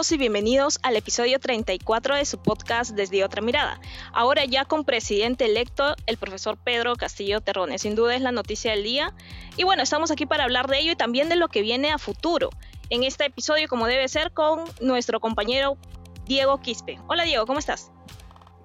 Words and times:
Y 0.00 0.16
bienvenidos 0.16 0.78
al 0.82 0.96
episodio 0.96 1.38
34 1.38 2.16
de 2.16 2.24
su 2.24 2.38
podcast 2.38 2.92
Desde 2.92 3.22
Otra 3.22 3.42
Mirada. 3.42 3.78
Ahora 4.14 4.46
ya 4.46 4.64
con 4.64 4.86
presidente 4.86 5.44
electo, 5.44 5.94
el 6.06 6.16
profesor 6.16 6.56
Pedro 6.56 6.96
Castillo 6.96 7.42
Terrones. 7.42 7.82
Sin 7.82 7.96
duda 7.96 8.16
es 8.16 8.22
la 8.22 8.32
noticia 8.32 8.70
del 8.70 8.82
día. 8.82 9.14
Y 9.58 9.64
bueno, 9.64 9.82
estamos 9.82 10.10
aquí 10.10 10.24
para 10.24 10.44
hablar 10.44 10.68
de 10.68 10.78
ello 10.78 10.92
y 10.92 10.96
también 10.96 11.28
de 11.28 11.36
lo 11.36 11.48
que 11.48 11.60
viene 11.60 11.90
a 11.90 11.98
futuro. 11.98 12.48
En 12.88 13.04
este 13.04 13.26
episodio, 13.26 13.68
como 13.68 13.86
debe 13.86 14.08
ser, 14.08 14.32
con 14.32 14.64
nuestro 14.80 15.20
compañero 15.20 15.76
Diego 16.24 16.62
Quispe. 16.62 16.98
Hola 17.06 17.24
Diego, 17.24 17.44
¿cómo 17.44 17.58
estás? 17.58 17.92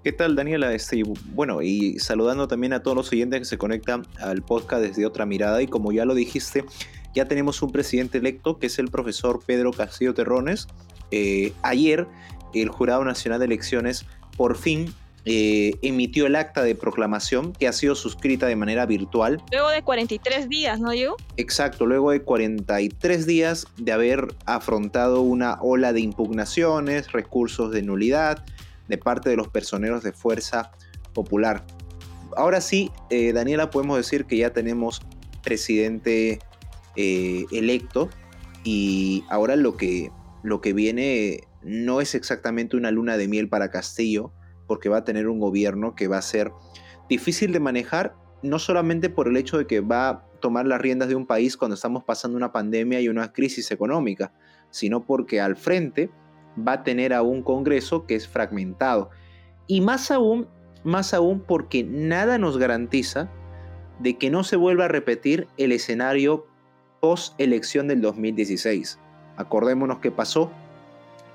¿Qué 0.05 0.13
tal, 0.13 0.37
Daniela? 0.37 0.73
Este, 0.73 1.03
bueno, 1.33 1.61
y 1.61 1.99
saludando 1.99 2.47
también 2.47 2.71
a 2.71 2.81
todos 2.81 2.95
los 2.95 3.11
oyentes 3.11 3.39
que 3.39 3.45
se 3.45 3.57
conectan 3.57 4.07
al 4.21 4.41
podcast 4.41 4.81
desde 4.83 5.05
otra 5.05 5.25
mirada. 5.25 5.61
Y 5.61 5.67
como 5.67 5.91
ya 5.91 6.05
lo 6.05 6.15
dijiste, 6.15 6.63
ya 7.13 7.27
tenemos 7.27 7.61
un 7.61 7.73
presidente 7.73 8.19
electo 8.19 8.57
que 8.57 8.67
es 8.67 8.79
el 8.79 8.89
profesor 8.89 9.41
Pedro 9.45 9.73
Castillo 9.73 10.13
Terrones. 10.13 10.67
Eh, 11.11 11.53
ayer 11.61 12.07
el 12.53 12.69
Jurado 12.69 13.03
Nacional 13.03 13.39
de 13.39 13.45
Elecciones 13.45 14.05
por 14.37 14.57
fin 14.57 14.93
eh, 15.27 15.73
emitió 15.81 16.27
el 16.27 16.35
acta 16.35 16.61
de 16.61 16.75
proclamación 16.75 17.51
que 17.53 17.67
ha 17.67 17.73
sido 17.73 17.95
suscrita 17.95 18.45
de 18.45 18.55
manera 18.55 18.85
virtual. 18.85 19.41
Luego 19.51 19.69
de 19.69 19.81
43 19.81 20.49
días, 20.49 20.79
¿no, 20.79 20.91
Diego? 20.91 21.15
Exacto, 21.37 21.87
luego 21.87 22.11
de 22.11 22.21
43 22.21 23.25
días 23.25 23.65
de 23.77 23.91
haber 23.91 24.27
afrontado 24.45 25.21
una 25.21 25.57
ola 25.61 25.93
de 25.93 26.01
impugnaciones, 26.01 27.11
recursos 27.11 27.71
de 27.71 27.81
nulidad 27.81 28.45
de 28.87 28.99
parte 28.99 29.31
de 29.31 29.35
los 29.35 29.47
personeros 29.47 30.03
de 30.03 30.11
Fuerza 30.11 30.71
Popular. 31.13 31.65
Ahora 32.37 32.61
sí, 32.61 32.91
eh, 33.09 33.33
Daniela, 33.33 33.71
podemos 33.71 33.97
decir 33.97 34.25
que 34.25 34.37
ya 34.37 34.51
tenemos 34.51 35.01
presidente 35.43 36.39
eh, 36.95 37.45
electo 37.51 38.09
y 38.63 39.23
ahora 39.29 39.55
lo 39.55 39.75
que, 39.75 40.11
lo 40.45 40.61
que 40.61 40.73
viene 40.73 41.41
no 41.63 42.01
es 42.01 42.13
exactamente 42.13 42.77
una 42.77 42.91
luna 42.91 43.17
de 43.17 43.27
miel 43.27 43.49
para 43.49 43.71
Castillo, 43.71 44.31
porque 44.67 44.89
va 44.89 44.97
a 44.97 45.03
tener 45.03 45.27
un 45.27 45.39
gobierno 45.39 45.95
que 45.95 46.07
va 46.07 46.19
a 46.19 46.21
ser 46.21 46.51
difícil 47.09 47.51
de 47.51 47.59
manejar, 47.59 48.15
no 48.43 48.59
solamente 48.59 49.09
por 49.09 49.27
el 49.27 49.37
hecho 49.37 49.57
de 49.57 49.65
que 49.65 49.79
va 49.81 50.09
a 50.09 50.25
tomar 50.41 50.67
las 50.67 50.79
riendas 50.79 51.09
de 51.09 51.15
un 51.15 51.25
país 51.25 51.57
cuando 51.57 51.73
estamos 51.73 52.03
pasando 52.03 52.37
una 52.37 52.51
pandemia 52.51 53.01
y 53.01 53.09
una 53.09 53.33
crisis 53.33 53.71
económica, 53.71 54.33
sino 54.69 55.03
porque 55.03 55.41
al 55.41 55.55
frente 55.55 56.11
va 56.55 56.73
a 56.73 56.83
tener 56.83 57.11
a 57.11 57.23
un 57.23 57.41
Congreso 57.41 58.05
que 58.05 58.13
es 58.13 58.27
fragmentado. 58.27 59.09
Y 59.65 59.81
más 59.81 60.11
aún, 60.11 60.47
más 60.83 61.15
aún 61.15 61.39
porque 61.39 61.83
nada 61.83 62.37
nos 62.37 62.59
garantiza 62.59 63.31
de 63.99 64.19
que 64.19 64.29
no 64.29 64.43
se 64.43 64.57
vuelva 64.57 64.85
a 64.85 64.89
repetir 64.89 65.47
el 65.57 65.71
escenario 65.71 66.45
post-elección 66.99 67.87
del 67.87 68.01
2016. 68.01 68.99
Acordémonos 69.37 69.99
qué 69.99 70.11
pasó 70.11 70.51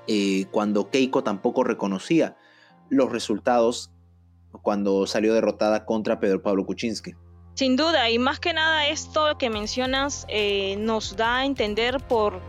eh, 0.07 0.45
cuando 0.51 0.89
Keiko 0.89 1.23
tampoco 1.23 1.63
reconocía 1.63 2.35
los 2.89 3.11
resultados 3.11 3.91
cuando 4.61 5.07
salió 5.07 5.33
derrotada 5.33 5.85
contra 5.85 6.19
Pedro 6.19 6.41
Pablo 6.41 6.65
Kuczynski. 6.65 7.13
Sin 7.53 7.75
duda, 7.75 8.09
y 8.09 8.17
más 8.17 8.39
que 8.39 8.53
nada 8.53 8.87
esto 8.87 9.37
que 9.37 9.49
mencionas 9.49 10.25
eh, 10.29 10.75
nos 10.77 11.15
da 11.15 11.37
a 11.37 11.45
entender 11.45 11.99
por 12.07 12.41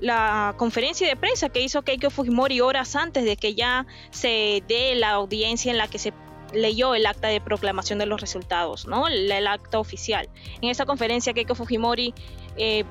la 0.00 0.54
conferencia 0.56 1.06
de 1.06 1.16
prensa 1.16 1.50
que 1.50 1.60
hizo 1.60 1.82
Keiko 1.82 2.10
Fujimori 2.10 2.60
horas 2.60 2.96
antes 2.96 3.24
de 3.24 3.36
que 3.36 3.54
ya 3.54 3.86
se 4.10 4.62
dé 4.66 4.94
la 4.94 5.10
audiencia 5.10 5.70
en 5.70 5.78
la 5.78 5.88
que 5.88 5.98
se 5.98 6.12
leyó 6.52 6.94
el 6.94 7.06
acta 7.06 7.28
de 7.28 7.40
proclamación 7.40 7.98
de 7.98 8.06
los 8.06 8.20
resultados, 8.20 8.86
¿no? 8.86 9.08
El, 9.08 9.30
acta 9.46 9.78
oficial. 9.78 10.28
En 10.62 10.70
esa 10.70 10.86
conferencia 10.86 11.32
Keiko 11.32 11.54
Fujimori 11.54 12.14
eh, 12.56 12.84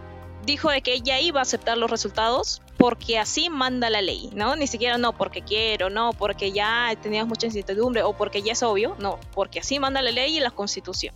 dijo 0.45 0.69
de 0.69 0.81
que 0.81 0.93
ella 0.93 1.19
iba 1.19 1.39
a 1.39 1.43
aceptar 1.43 1.77
los 1.77 1.89
resultados 1.89 2.61
porque 2.77 3.19
así 3.19 3.49
manda 3.49 3.89
la 3.89 4.01
ley, 4.01 4.29
¿no? 4.33 4.55
Ni 4.55 4.67
siquiera 4.67 4.97
no 4.97 5.13
porque 5.13 5.41
quiero, 5.41 5.89
no 5.89 6.13
porque 6.13 6.51
ya 6.51 6.95
teníamos 7.01 7.29
mucha 7.29 7.47
incertidumbre 7.47 8.03
o 8.03 8.13
porque 8.13 8.41
ya 8.41 8.53
es 8.53 8.63
obvio, 8.63 8.95
no, 8.99 9.19
porque 9.33 9.59
así 9.59 9.79
manda 9.79 10.01
la 10.01 10.11
ley 10.11 10.37
y 10.37 10.39
la 10.39 10.51
constitución. 10.51 11.13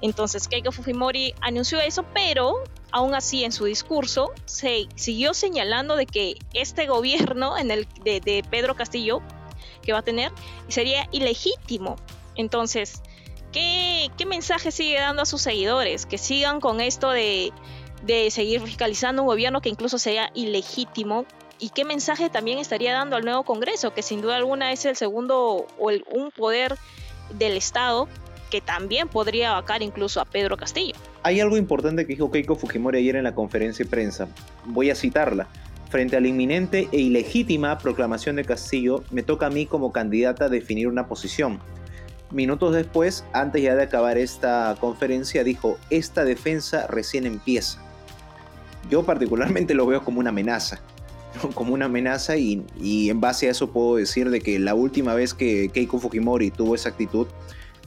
Entonces 0.00 0.46
Keiko 0.46 0.70
Fujimori 0.70 1.34
anunció 1.40 1.80
eso, 1.80 2.04
pero 2.14 2.62
aún 2.92 3.14
así 3.14 3.44
en 3.44 3.52
su 3.52 3.64
discurso 3.64 4.32
se 4.44 4.86
siguió 4.94 5.34
señalando 5.34 5.96
de 5.96 6.06
que 6.06 6.36
este 6.52 6.86
gobierno 6.86 7.58
en 7.58 7.70
el, 7.70 7.88
de, 8.04 8.20
de 8.20 8.44
Pedro 8.48 8.76
Castillo 8.76 9.22
que 9.82 9.92
va 9.92 10.00
a 10.00 10.02
tener 10.02 10.30
sería 10.68 11.08
ilegítimo. 11.10 11.96
Entonces, 12.36 13.02
¿qué, 13.52 14.10
¿qué 14.16 14.26
mensaje 14.26 14.70
sigue 14.70 15.00
dando 15.00 15.22
a 15.22 15.26
sus 15.26 15.42
seguidores? 15.42 16.06
Que 16.06 16.18
sigan 16.18 16.60
con 16.60 16.80
esto 16.80 17.10
de 17.10 17.52
de 18.02 18.30
seguir 18.30 18.60
fiscalizando 18.60 19.22
un 19.22 19.28
gobierno 19.28 19.60
que 19.60 19.68
incluso 19.68 19.98
sea 19.98 20.30
ilegítimo 20.34 21.26
y 21.58 21.70
qué 21.70 21.84
mensaje 21.84 22.30
también 22.30 22.58
estaría 22.58 22.92
dando 22.92 23.16
al 23.16 23.24
nuevo 23.24 23.42
Congreso, 23.42 23.92
que 23.92 24.02
sin 24.02 24.20
duda 24.20 24.36
alguna 24.36 24.72
es 24.72 24.84
el 24.84 24.96
segundo 24.96 25.66
o 25.78 25.90
el, 25.90 26.04
un 26.10 26.30
poder 26.30 26.76
del 27.36 27.56
Estado 27.56 28.08
que 28.50 28.60
también 28.60 29.08
podría 29.08 29.50
abacar 29.50 29.82
incluso 29.82 30.20
a 30.20 30.24
Pedro 30.24 30.56
Castillo. 30.56 30.94
Hay 31.22 31.40
algo 31.40 31.56
importante 31.56 32.06
que 32.06 32.14
dijo 32.14 32.30
Keiko 32.30 32.56
Fujimori 32.56 32.98
ayer 32.98 33.16
en 33.16 33.24
la 33.24 33.34
conferencia 33.34 33.84
de 33.84 33.90
prensa. 33.90 34.28
Voy 34.64 34.90
a 34.90 34.94
citarla. 34.94 35.48
Frente 35.90 36.16
a 36.16 36.20
la 36.20 36.28
inminente 36.28 36.88
e 36.92 36.98
ilegítima 36.98 37.78
proclamación 37.78 38.36
de 38.36 38.44
Castillo, 38.44 39.04
me 39.10 39.22
toca 39.22 39.46
a 39.46 39.50
mí 39.50 39.66
como 39.66 39.92
candidata 39.92 40.48
definir 40.48 40.86
una 40.86 41.08
posición. 41.08 41.60
Minutos 42.30 42.74
después, 42.74 43.24
antes 43.32 43.62
ya 43.62 43.74
de 43.74 43.82
acabar 43.82 44.18
esta 44.18 44.76
conferencia, 44.80 45.44
dijo, 45.44 45.78
esta 45.90 46.24
defensa 46.24 46.86
recién 46.86 47.26
empieza 47.26 47.87
yo 48.90 49.02
particularmente 49.02 49.74
lo 49.74 49.86
veo 49.86 50.02
como 50.02 50.20
una 50.20 50.30
amenaza. 50.30 50.80
Como 51.54 51.74
una 51.74 51.84
amenaza 51.86 52.36
y, 52.36 52.64
en 52.82 53.20
base 53.20 53.48
a 53.48 53.50
eso 53.50 53.70
puedo 53.70 53.96
decir 53.96 54.30
de 54.30 54.40
que 54.40 54.58
la 54.58 54.74
última 54.74 55.14
vez 55.14 55.34
que 55.34 55.68
Keiko 55.68 55.98
Fujimori 55.98 56.50
tuvo 56.50 56.74
esa 56.74 56.88
actitud, 56.88 57.26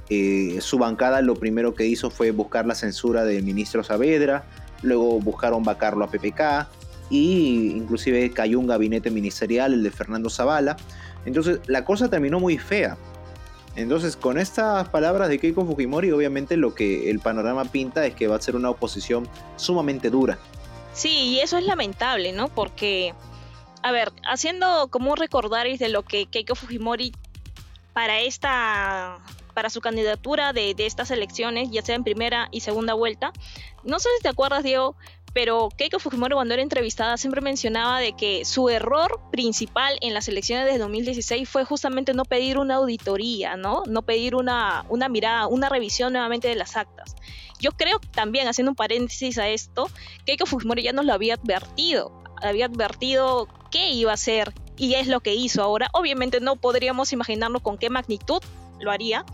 eh, 0.09 0.57
su 0.61 0.78
bancada 0.78 1.22
lo 1.22 1.35
primero 1.35 1.73
que 1.73 1.85
hizo 1.85 2.11
fue 2.11 2.31
buscar 2.31 2.66
la 2.66 2.75
censura 2.75 3.25
del 3.25 3.44
ministro 3.44 3.84
Saavedra, 3.84 4.45
luego 4.84 5.19
buscaron 5.19 5.63
vacarlo 5.63 6.06
a 6.06 6.11
PPK 6.11 6.69
y 7.09 7.73
inclusive 7.75 8.29
cayó 8.31 8.59
un 8.59 8.67
gabinete 8.67 9.09
ministerial, 9.09 9.73
el 9.73 9.84
de 9.84 9.91
Fernando 9.91 10.29
Zavala. 10.29 10.78
Entonces 11.25 11.59
la 11.67 11.84
cosa 11.84 12.09
terminó 12.09 12.40
muy 12.40 12.57
fea. 12.57 12.97
Entonces 13.75 14.16
con 14.16 14.38
estas 14.38 14.88
palabras 14.90 15.29
de 15.29 15.40
Keiko 15.40 15.66
Fujimori 15.66 16.11
obviamente 16.11 16.57
lo 16.57 16.75
que 16.75 17.09
el 17.09 17.19
panorama 17.19 17.66
pinta 17.66 18.06
es 18.06 18.13
que 18.13 18.28
va 18.28 18.35
a 18.35 18.41
ser 18.41 18.56
una 18.56 18.69
oposición 18.69 19.28
sumamente 19.56 20.09
dura 20.09 20.38
Sí, 20.94 21.09
y 21.09 21.40
eso 21.40 21.57
es 21.57 21.66
lamentable, 21.66 22.31
¿no? 22.31 22.50
Porque, 22.50 23.13
a 23.81 23.91
ver, 23.91 24.12
haciendo 24.29 24.90
como 24.90 25.12
un 25.12 25.18
recordaris 25.18 25.79
de 25.79 25.90
lo 25.90 26.03
que 26.03 26.25
Keiko 26.25 26.56
Fujimori 26.56 27.13
para 27.94 28.22
esta 28.22 29.19
para 29.53 29.69
su 29.69 29.81
candidatura 29.81 30.53
de, 30.53 30.74
de, 30.74 30.85
estas 30.85 31.12
elecciones, 31.12 31.72
ya 31.72 31.81
sea 31.81 31.96
en 31.96 32.06
primera 32.06 32.47
y 32.52 32.62
segunda 32.62 32.94
vuelta. 32.94 33.34
No 33.84 34.00
sé 34.00 34.07
si 34.16 34.24
te 34.24 34.29
acuerdas, 34.29 34.63
Diego, 34.63 34.96
pero 35.34 35.69
Keiko 35.78 36.00
Fujimori 36.00 36.34
cuando 36.34 36.53
era 36.53 36.64
entrevistada 36.64 37.18
siempre 37.18 37.42
mencionaba 37.42 38.00
de 38.00 38.14
que 38.14 38.44
su 38.46 38.69
error 38.69 39.22
principal 39.31 39.97
en 40.02 40.14
las 40.14 40.28
elecciones 40.28 40.66
de 40.66 40.78
2016 40.78 41.47
fue 41.47 41.64
justamente 41.64 42.14
no 42.14 42.25
pedir 42.25 42.58
una 42.58 42.75
auditoría, 42.75 43.56
¿no? 43.56 43.84
No 43.88 44.02
pedir 44.02 44.36
una, 44.36 44.86
una 44.90 45.08
mirada, 45.08 45.47
una 45.47 45.70
revisión 45.70 46.14
nuevamente 46.14 46.47
de 46.47 46.55
las 46.55 46.76
actas. 46.76 47.16
Yo 47.59 47.72
creo 47.72 48.00
también, 48.00 48.47
haciendo 48.47 48.72
un 48.72 48.76
paréntesis 48.76 49.38
a 49.38 49.47
esto, 49.47 49.90
Keiko 50.26 50.46
Fujimori 50.46 50.84
ya 50.84 50.94
nos 50.94 51.05
lo 51.05 51.14
había 51.14 51.35
advertido, 51.35 52.11
había 52.41 52.66
advertido 52.66 53.47
qué 53.70 53.91
iba 53.91 54.11
a 54.11 54.16
hacer 54.16 54.53
y 54.78 54.96
es 54.96 55.08
lo 55.08 55.22
que 55.22 55.35
hizo 55.35 55.61
ahora. 55.61 55.88
Obviamente 55.94 56.40
no 56.40 56.55
podríamos 56.55 57.14
imaginarnos 57.14 57.61
con 57.61 57.78
qué 57.78 57.90
magnitud 57.90 58.41
lo 58.79 58.91
haría, 58.91 59.26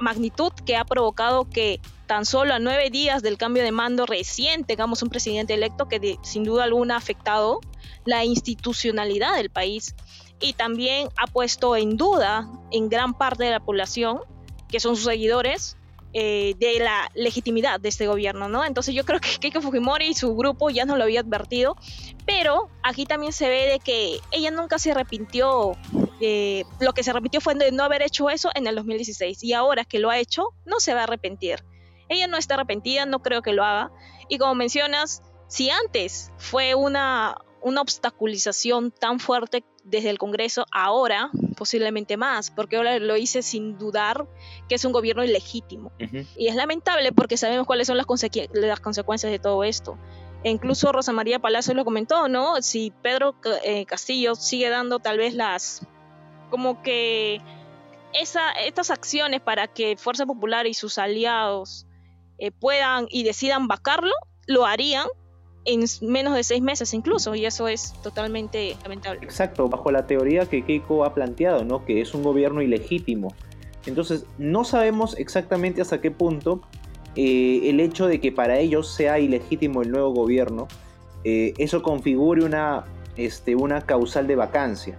magnitud 0.00 0.52
que 0.64 0.76
ha 0.76 0.84
provocado 0.84 1.48
que 1.48 1.80
tan 2.06 2.24
solo 2.24 2.54
a 2.54 2.58
nueve 2.58 2.90
días 2.90 3.22
del 3.22 3.38
cambio 3.38 3.62
de 3.62 3.72
mando 3.72 4.06
recién 4.06 4.64
tengamos 4.64 5.02
un 5.02 5.10
presidente 5.10 5.54
electo 5.54 5.88
que 5.88 6.18
sin 6.22 6.44
duda 6.44 6.64
alguna 6.64 6.94
ha 6.94 6.98
afectado 6.98 7.60
la 8.04 8.24
institucionalidad 8.24 9.36
del 9.36 9.50
país 9.50 9.94
y 10.40 10.54
también 10.54 11.08
ha 11.16 11.26
puesto 11.26 11.76
en 11.76 11.96
duda 11.96 12.48
en 12.70 12.88
gran 12.88 13.14
parte 13.14 13.44
de 13.44 13.50
la 13.50 13.60
población, 13.60 14.20
que 14.68 14.80
son 14.80 14.96
sus 14.96 15.04
seguidores, 15.04 15.76
eh, 16.12 16.54
de 16.58 16.80
la 16.80 17.08
legitimidad 17.14 17.78
de 17.78 17.88
este 17.88 18.06
gobierno, 18.06 18.48
¿no? 18.48 18.64
Entonces 18.64 18.94
yo 18.94 19.04
creo 19.04 19.20
que 19.20 19.28
Keiko 19.38 19.60
Fujimori 19.60 20.06
y 20.06 20.14
su 20.14 20.34
grupo 20.34 20.68
ya 20.70 20.84
no 20.84 20.96
lo 20.96 21.04
había 21.04 21.20
advertido, 21.20 21.76
pero 22.26 22.68
aquí 22.82 23.06
también 23.06 23.32
se 23.32 23.48
ve 23.48 23.66
de 23.66 23.78
que 23.78 24.18
ella 24.32 24.50
nunca 24.50 24.78
se 24.78 24.90
arrepintió, 24.90 25.76
eh, 26.20 26.64
lo 26.80 26.92
que 26.94 27.04
se 27.04 27.10
arrepintió 27.10 27.40
fue 27.40 27.54
de 27.54 27.70
no 27.70 27.84
haber 27.84 28.02
hecho 28.02 28.28
eso 28.28 28.50
en 28.54 28.66
el 28.66 28.74
2016 28.74 29.44
y 29.44 29.52
ahora 29.52 29.84
que 29.84 30.00
lo 30.00 30.10
ha 30.10 30.18
hecho 30.18 30.48
no 30.64 30.80
se 30.80 30.94
va 30.94 31.00
a 31.00 31.04
arrepentir. 31.04 31.64
Ella 32.08 32.26
no 32.26 32.36
está 32.36 32.54
arrepentida, 32.54 33.06
no 33.06 33.22
creo 33.22 33.42
que 33.42 33.52
lo 33.52 33.64
haga 33.64 33.92
y 34.28 34.38
como 34.38 34.54
mencionas, 34.54 35.22
si 35.46 35.70
antes 35.70 36.32
fue 36.38 36.74
una, 36.74 37.36
una 37.62 37.80
obstaculización 37.80 38.90
tan 38.90 39.20
fuerte 39.20 39.64
desde 39.84 40.10
el 40.10 40.18
Congreso, 40.18 40.66
ahora 40.72 41.30
posiblemente 41.56 42.16
más, 42.16 42.50
porque 42.50 42.76
ahora 42.76 42.98
lo 42.98 43.16
hice 43.16 43.42
sin 43.42 43.78
dudar 43.78 44.26
que 44.68 44.74
es 44.74 44.84
un 44.84 44.92
gobierno 44.92 45.24
ilegítimo. 45.24 45.92
Y 46.36 46.48
es 46.48 46.54
lamentable 46.54 47.12
porque 47.12 47.36
sabemos 47.36 47.66
cuáles 47.66 47.86
son 47.86 47.96
las, 47.96 48.06
las 48.52 48.80
consecuencias 48.80 49.30
de 49.30 49.38
todo 49.38 49.64
esto. 49.64 49.98
E 50.42 50.50
incluso 50.50 50.90
Rosa 50.90 51.12
María 51.12 51.38
Palacio 51.38 51.74
lo 51.74 51.84
comentó, 51.84 52.28
¿no? 52.28 52.62
Si 52.62 52.92
Pedro 53.02 53.34
eh, 53.62 53.84
Castillo 53.84 54.34
sigue 54.34 54.70
dando 54.70 54.98
tal 54.98 55.18
vez 55.18 55.34
las, 55.34 55.86
como 56.48 56.82
que 56.82 57.42
esa, 58.14 58.52
estas 58.52 58.90
acciones 58.90 59.40
para 59.42 59.68
que 59.68 59.96
Fuerza 59.96 60.24
Popular 60.24 60.66
y 60.66 60.74
sus 60.74 60.96
aliados 60.98 61.86
eh, 62.38 62.50
puedan 62.52 63.06
y 63.10 63.22
decidan 63.22 63.68
vacarlo, 63.68 64.14
lo 64.46 64.64
harían 64.64 65.06
en 65.64 65.84
menos 66.02 66.34
de 66.34 66.44
seis 66.44 66.62
meses 66.62 66.94
incluso, 66.94 67.34
y 67.34 67.44
eso 67.46 67.68
es 67.68 67.92
totalmente 68.02 68.76
lamentable. 68.82 69.20
Exacto, 69.22 69.68
bajo 69.68 69.90
la 69.90 70.06
teoría 70.06 70.46
que 70.46 70.64
Keiko 70.64 71.04
ha 71.04 71.14
planteado, 71.14 71.64
¿no? 71.64 71.84
que 71.84 72.00
es 72.00 72.14
un 72.14 72.22
gobierno 72.22 72.62
ilegítimo. 72.62 73.34
Entonces, 73.86 74.26
no 74.38 74.64
sabemos 74.64 75.16
exactamente 75.18 75.80
hasta 75.80 76.00
qué 76.00 76.10
punto 76.10 76.62
eh, 77.16 77.62
el 77.64 77.80
hecho 77.80 78.06
de 78.06 78.20
que 78.20 78.30
para 78.30 78.58
ellos 78.58 78.92
sea 78.92 79.18
ilegítimo 79.18 79.82
el 79.82 79.90
nuevo 79.90 80.10
gobierno, 80.10 80.68
eh, 81.24 81.54
eso 81.58 81.82
configure 81.82 82.44
una, 82.44 82.84
este, 83.16 83.56
una 83.56 83.80
causal 83.82 84.26
de 84.26 84.36
vacancia. 84.36 84.96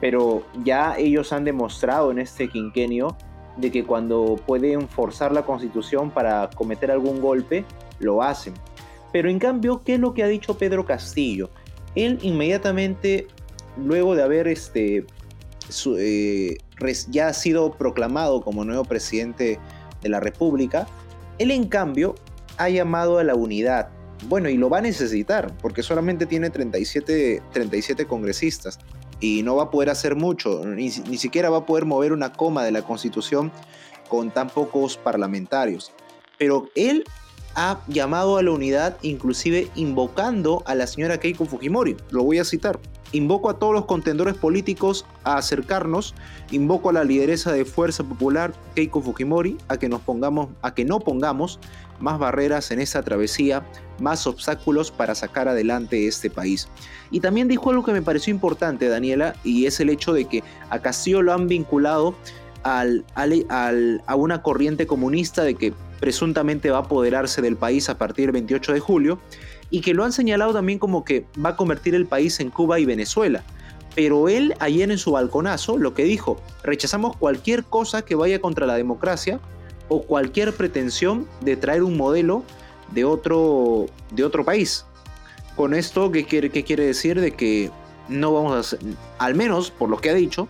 Pero 0.00 0.42
ya 0.64 0.96
ellos 0.98 1.32
han 1.32 1.44
demostrado 1.44 2.10
en 2.10 2.18
este 2.18 2.48
quinquenio 2.48 3.16
de 3.56 3.70
que 3.70 3.84
cuando 3.84 4.36
pueden 4.46 4.88
forzar 4.88 5.32
la 5.32 5.42
constitución 5.42 6.10
para 6.10 6.50
cometer 6.50 6.90
algún 6.90 7.20
golpe, 7.20 7.64
lo 7.98 8.22
hacen. 8.22 8.52
Pero 9.16 9.30
en 9.30 9.38
cambio, 9.38 9.80
¿qué 9.82 9.94
es 9.94 9.98
lo 9.98 10.12
que 10.12 10.22
ha 10.22 10.28
dicho 10.28 10.58
Pedro 10.58 10.84
Castillo? 10.84 11.48
Él 11.94 12.18
inmediatamente, 12.20 13.26
luego 13.82 14.14
de 14.14 14.22
haber 14.22 14.46
este, 14.46 15.06
eh, 15.96 16.58
ya 17.08 17.32
sido 17.32 17.72
proclamado 17.72 18.42
como 18.42 18.66
nuevo 18.66 18.84
presidente 18.84 19.58
de 20.02 20.08
la 20.10 20.20
República, 20.20 20.86
él 21.38 21.50
en 21.50 21.66
cambio 21.66 22.14
ha 22.58 22.68
llamado 22.68 23.18
a 23.18 23.24
la 23.24 23.34
unidad. 23.34 23.88
Bueno, 24.28 24.50
y 24.50 24.58
lo 24.58 24.68
va 24.68 24.80
a 24.80 24.82
necesitar, 24.82 25.50
porque 25.62 25.82
solamente 25.82 26.26
tiene 26.26 26.50
37, 26.50 27.42
37 27.54 28.04
congresistas 28.04 28.78
y 29.18 29.42
no 29.42 29.56
va 29.56 29.62
a 29.62 29.70
poder 29.70 29.88
hacer 29.88 30.14
mucho, 30.14 30.62
ni, 30.66 30.90
ni 31.08 31.16
siquiera 31.16 31.48
va 31.48 31.56
a 31.56 31.64
poder 31.64 31.86
mover 31.86 32.12
una 32.12 32.34
coma 32.34 32.64
de 32.64 32.70
la 32.70 32.82
constitución 32.82 33.50
con 34.10 34.30
tan 34.30 34.50
pocos 34.50 34.98
parlamentarios. 34.98 35.90
Pero 36.36 36.68
él 36.74 37.02
ha 37.56 37.80
llamado 37.88 38.36
a 38.36 38.42
la 38.42 38.52
unidad, 38.52 38.98
inclusive 39.02 39.68
invocando 39.74 40.62
a 40.66 40.74
la 40.74 40.86
señora 40.86 41.18
Keiko 41.18 41.46
Fujimori. 41.46 41.96
Lo 42.10 42.22
voy 42.22 42.38
a 42.38 42.44
citar. 42.44 42.78
Invoco 43.12 43.48
a 43.48 43.58
todos 43.58 43.72
los 43.72 43.86
contendores 43.86 44.34
políticos 44.34 45.06
a 45.24 45.36
acercarnos, 45.38 46.14
invoco 46.50 46.90
a 46.90 46.92
la 46.92 47.04
lideresa 47.04 47.52
de 47.52 47.64
Fuerza 47.64 48.04
Popular, 48.04 48.52
Keiko 48.74 49.00
Fujimori, 49.00 49.56
a 49.68 49.78
que 49.78 49.88
nos 49.88 50.02
pongamos, 50.02 50.48
a 50.60 50.74
que 50.74 50.84
no 50.84 51.00
pongamos 51.00 51.58
más 51.98 52.18
barreras 52.18 52.70
en 52.72 52.80
esa 52.80 53.02
travesía, 53.02 53.64
más 54.00 54.26
obstáculos 54.26 54.90
para 54.90 55.14
sacar 55.14 55.48
adelante 55.48 56.06
este 56.06 56.28
país. 56.28 56.68
Y 57.10 57.20
también 57.20 57.48
dijo 57.48 57.70
algo 57.70 57.84
que 57.84 57.92
me 57.92 58.02
pareció 58.02 58.32
importante, 58.32 58.88
Daniela, 58.88 59.34
y 59.44 59.64
es 59.64 59.80
el 59.80 59.88
hecho 59.88 60.12
de 60.12 60.26
que 60.26 60.42
a 60.68 60.80
Castillo 60.80 61.22
lo 61.22 61.32
han 61.32 61.48
vinculado 61.48 62.14
a 62.66 64.14
una 64.16 64.42
corriente 64.42 64.86
comunista 64.86 65.44
de 65.44 65.54
que 65.54 65.72
presuntamente 66.00 66.70
va 66.70 66.78
a 66.78 66.80
apoderarse 66.80 67.40
del 67.40 67.56
país 67.56 67.88
a 67.88 67.98
partir 67.98 68.26
del 68.26 68.32
28 68.32 68.72
de 68.72 68.80
julio, 68.80 69.18
y 69.70 69.80
que 69.80 69.94
lo 69.94 70.04
han 70.04 70.12
señalado 70.12 70.52
también 70.52 70.78
como 70.78 71.04
que 71.04 71.26
va 71.44 71.50
a 71.50 71.56
convertir 71.56 71.94
el 71.94 72.06
país 72.06 72.40
en 72.40 72.50
Cuba 72.50 72.78
y 72.78 72.84
Venezuela. 72.84 73.42
Pero 73.94 74.28
él 74.28 74.54
ayer 74.60 74.90
en 74.90 74.98
su 74.98 75.12
balconazo 75.12 75.78
lo 75.78 75.94
que 75.94 76.04
dijo, 76.04 76.40
rechazamos 76.62 77.16
cualquier 77.16 77.64
cosa 77.64 78.02
que 78.02 78.14
vaya 78.14 78.40
contra 78.40 78.66
la 78.66 78.74
democracia 78.74 79.40
o 79.88 80.02
cualquier 80.02 80.52
pretensión 80.52 81.26
de 81.40 81.56
traer 81.56 81.82
un 81.82 81.96
modelo 81.96 82.44
de 82.92 83.04
otro, 83.04 83.86
de 84.10 84.24
otro 84.24 84.44
país. 84.44 84.84
Con 85.56 85.72
esto, 85.72 86.12
¿qué 86.12 86.26
quiere, 86.26 86.50
qué 86.50 86.62
quiere 86.62 86.84
decir? 86.84 87.20
De 87.20 87.32
que 87.32 87.70
no 88.08 88.32
vamos 88.32 88.54
a, 88.54 88.58
hacer, 88.60 88.78
al 89.18 89.34
menos 89.34 89.70
por 89.70 89.88
lo 89.88 89.96
que 89.96 90.10
ha 90.10 90.14
dicho, 90.14 90.48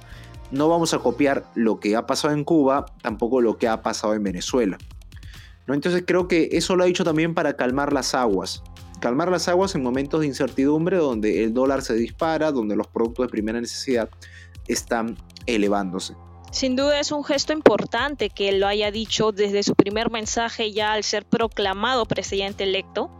no 0.50 0.68
vamos 0.68 0.94
a 0.94 0.98
copiar 0.98 1.50
lo 1.54 1.80
que 1.80 1.96
ha 1.96 2.06
pasado 2.06 2.34
en 2.34 2.44
Cuba, 2.44 2.86
tampoco 3.02 3.40
lo 3.40 3.58
que 3.58 3.68
ha 3.68 3.82
pasado 3.82 4.14
en 4.14 4.22
Venezuela. 4.22 4.78
Entonces 5.68 6.04
creo 6.06 6.28
que 6.28 6.50
eso 6.52 6.76
lo 6.76 6.84
ha 6.84 6.86
dicho 6.86 7.04
también 7.04 7.34
para 7.34 7.56
calmar 7.56 7.92
las 7.92 8.14
aguas. 8.14 8.62
Calmar 9.00 9.30
las 9.30 9.48
aguas 9.48 9.74
en 9.74 9.82
momentos 9.82 10.20
de 10.20 10.26
incertidumbre 10.26 10.96
donde 10.96 11.44
el 11.44 11.52
dólar 11.52 11.82
se 11.82 11.94
dispara, 11.94 12.52
donde 12.52 12.76
los 12.76 12.86
productos 12.86 13.26
de 13.26 13.30
primera 13.30 13.60
necesidad 13.60 14.08
están 14.68 15.16
elevándose. 15.46 16.14
Sin 16.52 16.76
duda 16.76 17.00
es 17.00 17.12
un 17.12 17.24
gesto 17.24 17.52
importante 17.52 18.30
que 18.30 18.52
lo 18.52 18.66
haya 18.66 18.90
dicho 18.90 19.32
desde 19.32 19.62
su 19.62 19.74
primer 19.74 20.10
mensaje 20.10 20.72
ya 20.72 20.92
al 20.92 21.04
ser 21.04 21.26
proclamado 21.26 22.06
presidente 22.06 22.64
electo. 22.64 23.10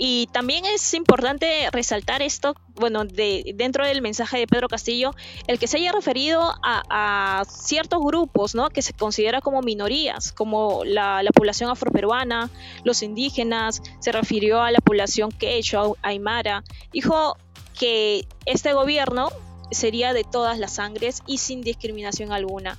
Y 0.00 0.28
también 0.28 0.64
es 0.64 0.94
importante 0.94 1.68
resaltar 1.72 2.22
esto, 2.22 2.54
bueno, 2.76 3.04
de, 3.04 3.52
dentro 3.56 3.84
del 3.84 4.00
mensaje 4.00 4.38
de 4.38 4.46
Pedro 4.46 4.68
Castillo, 4.68 5.12
el 5.48 5.58
que 5.58 5.66
se 5.66 5.78
haya 5.78 5.90
referido 5.90 6.54
a, 6.62 7.42
ciertos 7.48 8.00
grupos, 8.00 8.54
¿no? 8.54 8.70
Que 8.70 8.80
se 8.80 8.92
considera 8.92 9.40
como 9.40 9.60
minorías, 9.60 10.32
como 10.32 10.84
la, 10.84 11.20
población 11.34 11.68
afroperuana, 11.68 12.48
los 12.84 13.02
indígenas, 13.02 13.82
se 13.98 14.12
refirió 14.12 14.62
a 14.62 14.70
la 14.70 14.78
población 14.78 15.32
quechua, 15.32 15.92
aymara. 16.02 16.62
Dijo 16.92 17.36
que 17.78 18.26
este 18.46 18.72
gobierno 18.74 19.30
sería 19.72 20.12
de 20.12 20.24
todas 20.24 20.58
las 20.58 20.74
sangres 20.74 21.22
y 21.26 21.38
sin 21.38 21.60
discriminación 21.60 22.32
alguna. 22.32 22.78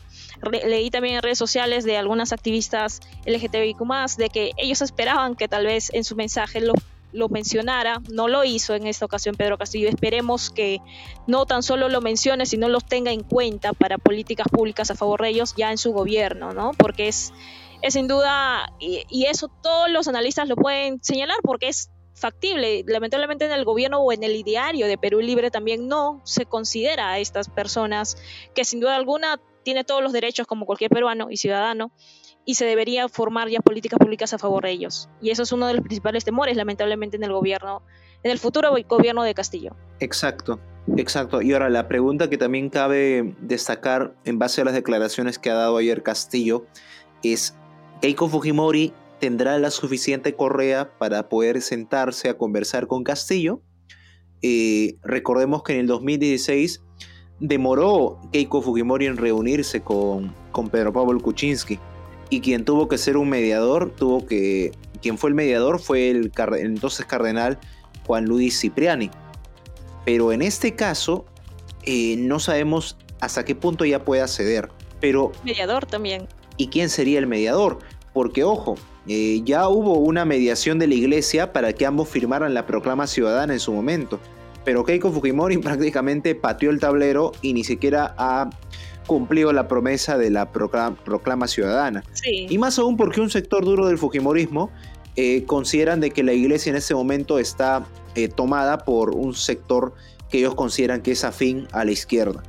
leí 0.65 0.89
también 0.89 1.15
en 1.15 1.21
redes 1.21 1.37
sociales 1.37 1.83
de 1.83 1.97
algunas 1.97 2.31
activistas 2.31 3.01
LGTBIQ 3.25 3.79
de 4.17 4.29
que 4.29 4.51
ellos 4.57 4.81
esperaban 4.81 5.35
que 5.35 5.47
tal 5.47 5.65
vez 5.65 5.91
en 5.93 6.03
su 6.03 6.15
mensaje 6.15 6.61
los 6.61 6.75
lo 7.11 7.29
mencionara, 7.29 8.01
no 8.11 8.27
lo 8.27 8.43
hizo 8.43 8.75
en 8.75 8.87
esta 8.87 9.05
ocasión 9.05 9.35
Pedro 9.35 9.57
Castillo. 9.57 9.89
Esperemos 9.89 10.49
que 10.49 10.79
no 11.27 11.45
tan 11.45 11.63
solo 11.63 11.89
lo 11.89 12.01
mencione, 12.01 12.45
sino 12.45 12.69
los 12.69 12.85
tenga 12.85 13.11
en 13.11 13.23
cuenta 13.23 13.73
para 13.73 13.97
políticas 13.97 14.47
públicas 14.49 14.91
a 14.91 14.95
favor 14.95 15.21
de 15.21 15.29
ellos 15.29 15.53
ya 15.57 15.71
en 15.71 15.77
su 15.77 15.91
gobierno, 15.91 16.53
¿no? 16.53 16.71
Porque 16.77 17.07
es, 17.07 17.33
es 17.81 17.93
sin 17.93 18.07
duda, 18.07 18.71
y, 18.79 19.25
eso 19.25 19.49
todos 19.61 19.89
los 19.89 20.07
analistas 20.07 20.47
lo 20.47 20.55
pueden 20.55 21.03
señalar 21.03 21.37
porque 21.43 21.69
es 21.69 21.89
factible. 22.13 22.83
Lamentablemente 22.85 23.45
en 23.45 23.51
el 23.51 23.65
gobierno 23.65 23.99
o 23.99 24.11
en 24.11 24.23
el 24.23 24.35
ideario 24.35 24.87
de 24.87 24.97
Perú 24.97 25.21
Libre 25.21 25.51
también 25.51 25.87
no 25.87 26.21
se 26.25 26.45
considera 26.45 27.11
a 27.11 27.19
estas 27.19 27.49
personas 27.49 28.17
que 28.53 28.65
sin 28.65 28.79
duda 28.79 28.95
alguna 28.95 29.39
tiene 29.63 29.83
todos 29.83 30.03
los 30.03 30.13
derechos 30.13 30.47
como 30.47 30.65
cualquier 30.65 30.89
peruano 30.89 31.29
y 31.29 31.37
ciudadano 31.37 31.91
y 32.49 32.55
se 32.55 32.65
debería 32.65 33.07
formar 33.07 33.47
ya 33.47 33.59
políticas 33.59 33.99
públicas 33.99 34.33
a 34.33 34.39
favor 34.39 34.63
de 34.63 34.71
ellos. 34.71 35.07
Y 35.21 35.29
eso 35.29 35.43
es 35.43 35.51
uno 35.51 35.67
de 35.67 35.75
los 35.75 35.83
principales 35.83 36.25
temores, 36.25 36.57
lamentablemente, 36.57 37.15
en 37.15 37.23
el 37.23 37.31
gobierno, 37.31 37.83
en 38.23 38.31
el 38.31 38.39
futuro 38.39 38.73
gobierno 38.87 39.21
de 39.21 39.35
Castillo. 39.35 39.75
Exacto, 39.99 40.59
exacto. 40.97 41.43
Y 41.43 41.53
ahora 41.53 41.69
la 41.69 41.87
pregunta 41.87 42.27
que 42.27 42.39
también 42.39 42.71
cabe 42.71 43.35
destacar 43.39 44.15
en 44.25 44.39
base 44.39 44.61
a 44.61 44.65
las 44.65 44.73
declaraciones 44.73 45.37
que 45.37 45.51
ha 45.51 45.53
dado 45.53 45.77
ayer 45.77 46.01
Castillo 46.01 46.65
es, 47.21 47.53
¿Keiko 48.01 48.27
Fujimori 48.27 48.93
tendrá 49.19 49.59
la 49.59 49.69
suficiente 49.69 50.33
correa 50.33 50.97
para 50.97 51.29
poder 51.29 51.61
sentarse 51.61 52.29
a 52.29 52.37
conversar 52.39 52.87
con 52.87 53.03
Castillo? 53.03 53.61
Eh, 54.41 54.95
recordemos 55.03 55.61
que 55.61 55.73
en 55.73 55.81
el 55.81 55.87
2016 55.87 56.81
demoró 57.39 58.19
Keiko 58.31 58.63
Fujimori 58.63 59.05
en 59.05 59.17
reunirse 59.17 59.81
con, 59.81 60.33
con 60.51 60.69
Pedro 60.69 60.91
Pablo 60.91 61.19
Kuczynski 61.19 61.77
y 62.29 62.41
quien 62.41 62.65
tuvo 62.65 62.87
que 62.87 62.97
ser 62.97 63.17
un 63.17 63.29
mediador, 63.29 63.91
tuvo 63.91 64.25
que, 64.25 64.71
quien 65.01 65.17
fue 65.17 65.29
el 65.29 65.35
mediador 65.35 65.79
fue 65.79 66.09
el, 66.09 66.31
entonces 66.57 67.05
cardenal 67.05 67.59
Juan 68.05 68.25
Luis 68.25 68.59
Cipriani. 68.59 69.09
Pero 70.05 70.31
en 70.31 70.41
este 70.41 70.75
caso 70.75 71.25
eh, 71.83 72.15
no 72.17 72.39
sabemos 72.39 72.97
hasta 73.19 73.45
qué 73.45 73.55
punto 73.55 73.85
ya 73.85 74.03
puede 74.03 74.21
acceder. 74.21 74.69
Pero, 74.99 75.31
mediador 75.43 75.85
también. 75.85 76.27
¿Y 76.57 76.67
quién 76.67 76.89
sería 76.89 77.19
el 77.19 77.27
mediador? 77.27 77.79
Porque 78.13 78.43
ojo, 78.43 78.75
eh, 79.07 79.41
ya 79.43 79.67
hubo 79.69 79.97
una 79.97 80.25
mediación 80.25 80.77
de 80.77 80.87
la 80.87 80.95
iglesia 80.95 81.53
para 81.53 81.73
que 81.73 81.85
ambos 81.85 82.09
firmaran 82.09 82.53
la 82.53 82.65
proclama 82.65 83.07
ciudadana 83.07 83.53
en 83.53 83.59
su 83.59 83.73
momento. 83.73 84.19
Pero 84.65 84.83
Keiko 84.83 85.11
Fujimori 85.11 85.57
prácticamente 85.59 86.35
pateó 86.35 86.69
el 86.69 86.79
tablero 86.79 87.31
y 87.41 87.53
ni 87.53 87.63
siquiera 87.63 88.13
ha 88.17 88.49
cumplido 89.09 89.51
la 89.53 89.67
promesa 89.67 90.19
de 90.19 90.29
la 90.29 90.51
proclama, 90.51 91.47
ciudadana. 91.47 92.03
Y 92.23 92.55
más 92.59 92.77
aún 92.77 92.95
porque 92.95 93.19
un 93.19 93.31
sector 93.31 93.65
duro 93.65 93.87
del 93.87 93.97
Fujimorismo 93.97 94.69
eh, 95.15 95.45
consideran 95.45 95.99
de 95.99 96.11
que 96.11 96.21
la 96.21 96.33
iglesia 96.33 96.69
en 96.69 96.75
ese 96.75 96.93
momento 96.93 97.39
está 97.39 97.87
eh, 98.13 98.27
tomada 98.27 98.85
por 98.85 99.15
un 99.15 99.33
sector 99.33 99.95
que 100.29 100.37
ellos 100.37 100.53
consideran 100.53 101.01
que 101.01 101.13
es 101.13 101.23
afín 101.23 101.67
a 101.71 101.85
la 101.85 101.91
izquierda. 101.91 102.43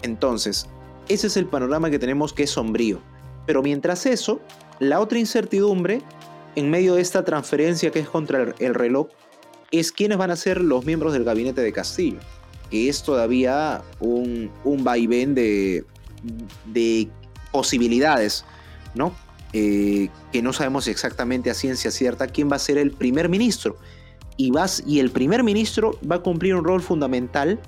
Entonces, 0.00 0.66
ese 1.10 1.26
es 1.26 1.36
el 1.36 1.44
panorama 1.44 1.90
que 1.90 1.98
tenemos 1.98 2.32
que 2.32 2.44
es 2.44 2.50
sombrío. 2.50 3.02
Pero 3.44 3.62
mientras 3.62 4.06
eso, 4.06 4.40
la 4.78 5.00
otra 5.00 5.18
incertidumbre, 5.18 6.00
en 6.56 6.70
medio 6.70 6.94
de 6.94 7.02
esta 7.02 7.26
transferencia 7.26 7.90
que 7.90 7.98
es 7.98 8.08
contra 8.08 8.54
el 8.58 8.74
reloj, 8.74 9.08
es 9.70 9.92
quiénes 9.92 10.16
van 10.16 10.30
a 10.30 10.36
ser 10.36 10.62
los 10.62 10.86
miembros 10.86 11.12
del 11.12 11.24
gabinete 11.24 11.60
de 11.60 11.74
Castillo, 11.74 12.20
que 12.70 12.88
es 12.88 13.02
todavía 13.02 13.82
un, 14.00 14.50
un 14.64 14.84
vaivén 14.84 15.34
de, 15.34 15.84
de 16.66 17.08
posibilidades, 17.50 18.44
¿no? 18.94 19.12
Eh, 19.54 20.10
que 20.30 20.42
no 20.42 20.52
sabemos 20.52 20.88
exactamente 20.88 21.50
a 21.50 21.54
ciencia 21.54 21.90
cierta 21.90 22.26
quién 22.26 22.50
va 22.50 22.56
a 22.56 22.58
ser 22.58 22.76
el 22.76 22.90
primer 22.90 23.28
ministro. 23.28 23.76
Y, 24.36 24.50
vas, 24.50 24.82
y 24.86 25.00
el 25.00 25.10
primer 25.10 25.42
ministro 25.42 25.98
va 26.08 26.16
a 26.16 26.18
cumplir 26.20 26.54
un 26.54 26.64
rol 26.64 26.82
fundamental 26.82 27.58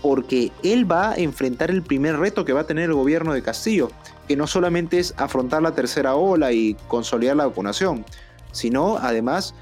porque 0.00 0.52
él 0.62 0.90
va 0.90 1.12
a 1.12 1.14
enfrentar 1.16 1.70
el 1.70 1.82
primer 1.82 2.18
reto 2.18 2.44
que 2.44 2.52
va 2.52 2.60
a 2.60 2.66
tener 2.66 2.84
el 2.84 2.94
gobierno 2.94 3.32
de 3.32 3.42
Castillo, 3.42 3.90
que 4.28 4.36
no 4.36 4.46
solamente 4.46 4.98
es 4.98 5.14
afrontar 5.16 5.62
la 5.62 5.74
tercera 5.74 6.14
ola 6.14 6.52
y 6.52 6.74
consolidar 6.88 7.36
la 7.36 7.46
vacunación, 7.46 8.04
sino 8.52 8.98
además 8.98 9.54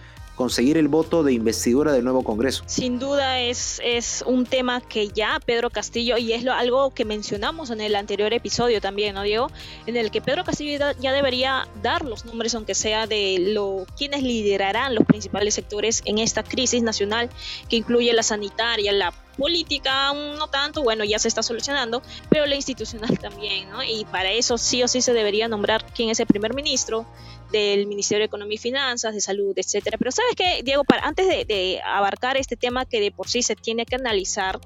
conseguir 0.42 0.76
el 0.76 0.88
voto 0.88 1.22
de 1.22 1.32
investidura 1.32 1.92
del 1.92 2.02
nuevo 2.02 2.25
Congreso. 2.25 2.64
Sin 2.66 2.99
duda 2.99 3.38
es, 3.38 3.80
es 3.84 4.25
un 4.26 4.44
tema 4.44 4.80
que 4.80 5.06
ya 5.06 5.38
Pedro 5.46 5.70
Castillo, 5.70 6.18
y 6.18 6.32
es 6.32 6.42
lo, 6.42 6.52
algo 6.52 6.92
que 6.92 7.04
mencionamos 7.04 7.70
en 7.70 7.80
el 7.80 7.94
anterior 7.94 8.32
episodio 8.32 8.80
también, 8.80 9.14
¿no, 9.14 9.22
Diego? 9.22 9.52
En 9.87 9.96
el 9.96 10.11
que 10.11 10.20
Pedro 10.20 10.42
Castillo 10.42 10.84
ya 10.99 11.12
debería 11.12 11.68
dar 11.80 12.04
los 12.04 12.25
nombres, 12.25 12.56
aunque 12.56 12.75
sea 12.75 13.06
de 13.06 13.37
lo, 13.38 13.87
quienes 13.96 14.25
liderarán 14.25 14.96
los 14.96 15.04
principales 15.04 15.54
sectores 15.54 16.02
en 16.06 16.18
esta 16.18 16.42
crisis 16.42 16.82
nacional 16.82 17.30
que 17.68 17.76
incluye 17.76 18.12
la 18.12 18.25
sanitaria, 18.25 18.90
la 18.90 19.12
política 19.38 20.12
no 20.12 20.49
tanto, 20.49 20.82
bueno, 20.82 21.04
ya 21.04 21.20
se 21.20 21.28
está 21.28 21.44
solucionando, 21.44 22.02
pero 22.28 22.46
la 22.46 22.56
institucional 22.56 23.16
también, 23.20 23.70
¿no? 23.70 23.84
Y 23.84 24.04
para 24.06 24.32
eso 24.32 24.58
sí 24.58 24.82
o 24.82 24.88
sí 24.88 25.02
se 25.02 25.12
debería 25.12 25.46
nombrar 25.46 25.87
quién 25.94 26.11
es 26.11 26.18
el 26.18 26.26
primer 26.26 26.52
ministro 26.52 27.06
del 27.52 27.87
Ministerio 27.87 28.23
de 28.23 28.26
Economía 28.26 28.54
y 28.54 28.59
Finanzas, 28.59 29.14
de 29.14 29.21
Salud, 29.21 29.52
etcétera. 29.56 29.99
Pero 29.99 30.11
sabes 30.11 30.35
qué, 30.37 30.62
Diego, 30.64 30.85
para, 30.85 31.06
antes 31.06 31.26
de, 31.28 31.80
abarcar 31.85 32.37
este 32.37 32.56
tema 32.56 32.85
que 32.87 33.00
de 33.00 33.12
por 33.12 33.28
sí 33.28 33.42
se 33.42 33.54
tiene 33.54 33.87
que 33.87 33.97
analizar, 33.97 34.59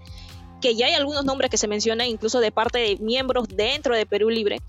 que 0.60 0.74
ya 0.74 0.86
hay 0.86 0.94
algunos 0.94 1.24
nombres 1.24 1.50
que 1.50 1.58
se 1.58 1.68
mencionan 1.68 2.06
incluso 2.06 2.40
de 2.40 2.52
parte 2.52 2.78
de 2.78 2.96
miembros 2.96 3.48
dentro 3.48 3.94
de 3.94 4.06
Perú 4.06 4.30
Libre, 4.30 4.60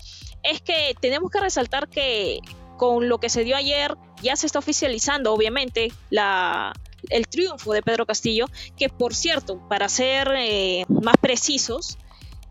es 0.42 0.60
que 0.60 0.94
tenemos 1.00 1.30
que 1.30 1.40
resaltar 1.40 1.88
que 1.88 2.40
con 2.76 3.08
lo 3.08 3.18
que 3.18 3.28
se 3.28 3.44
dio 3.44 3.56
ayer 3.56 3.96
ya 4.22 4.36
se 4.36 4.46
está 4.46 4.58
oficializando, 4.58 5.32
obviamente, 5.32 5.92
el 7.10 7.28
triunfo 7.28 7.72
de 7.72 7.82
Pedro 7.82 8.06
Castillo, 8.06 8.46
que 8.76 8.88
por 8.88 9.14
cierto, 9.14 9.66
para 9.68 9.88
ser 9.88 10.28
eh, 10.36 10.84
más 10.88 11.16
precisos, 11.20 11.98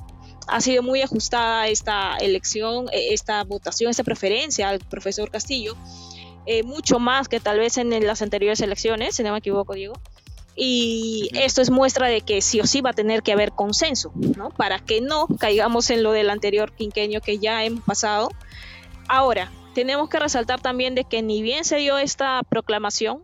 ha 0.52 0.62
sido 0.62 0.84
muy 0.84 1.02
ajustada 1.02 1.68
esta 1.68 2.18
elección, 2.18 2.88
eh, 2.92 3.14
esta 3.14 3.44
votación, 3.44 3.92
esta 3.92 4.04
preferencia 4.04 4.70
al 4.70 4.80
profesor 4.80 5.30
Castillo, 5.30 5.76
eh, 6.46 6.64
mucho 6.64 7.00
más 7.00 7.28
que 7.28 7.40
tal 7.40 7.60
vez 7.60 7.78
en 7.78 8.06
las 8.06 8.22
anteriores 8.22 8.60
elecciones, 8.62 9.16
si 9.16 9.24
no 9.24 9.32
me 9.32 9.40
equivoco, 9.40 9.74
Diego. 9.74 9.94
Y 10.62 11.30
esto 11.36 11.62
es 11.62 11.70
muestra 11.72 12.08
de 12.08 12.20
que 12.20 12.42
sí 12.42 12.60
o 12.60 12.66
sí 12.66 12.82
va 12.82 12.90
a 12.90 12.94
tener 12.94 13.24
que 13.24 13.32
haber 13.32 13.54
consenso, 13.54 14.12
¿no? 14.36 14.50
Para 14.50 14.80
que 14.80 15.00
no 15.00 15.28
caigamos 15.40 15.90
en 15.90 16.04
lo 16.04 16.12
del 16.12 16.30
anterior 16.30 16.74
quinquenio 16.74 17.22
que 17.22 17.40
ya 17.40 17.64
hemos 17.64 17.82
pasado. 17.86 18.30
Ahora, 19.08 19.54
tenemos 19.74 20.10
que 20.10 20.20
resaltar 20.20 20.60
también 20.60 20.96
de 20.96 21.06
que 21.06 21.22
ni 21.22 21.42
bien 21.42 21.64
se 21.64 21.78
dio 21.78 21.98
esta 21.98 22.44
proclamación, 22.44 23.24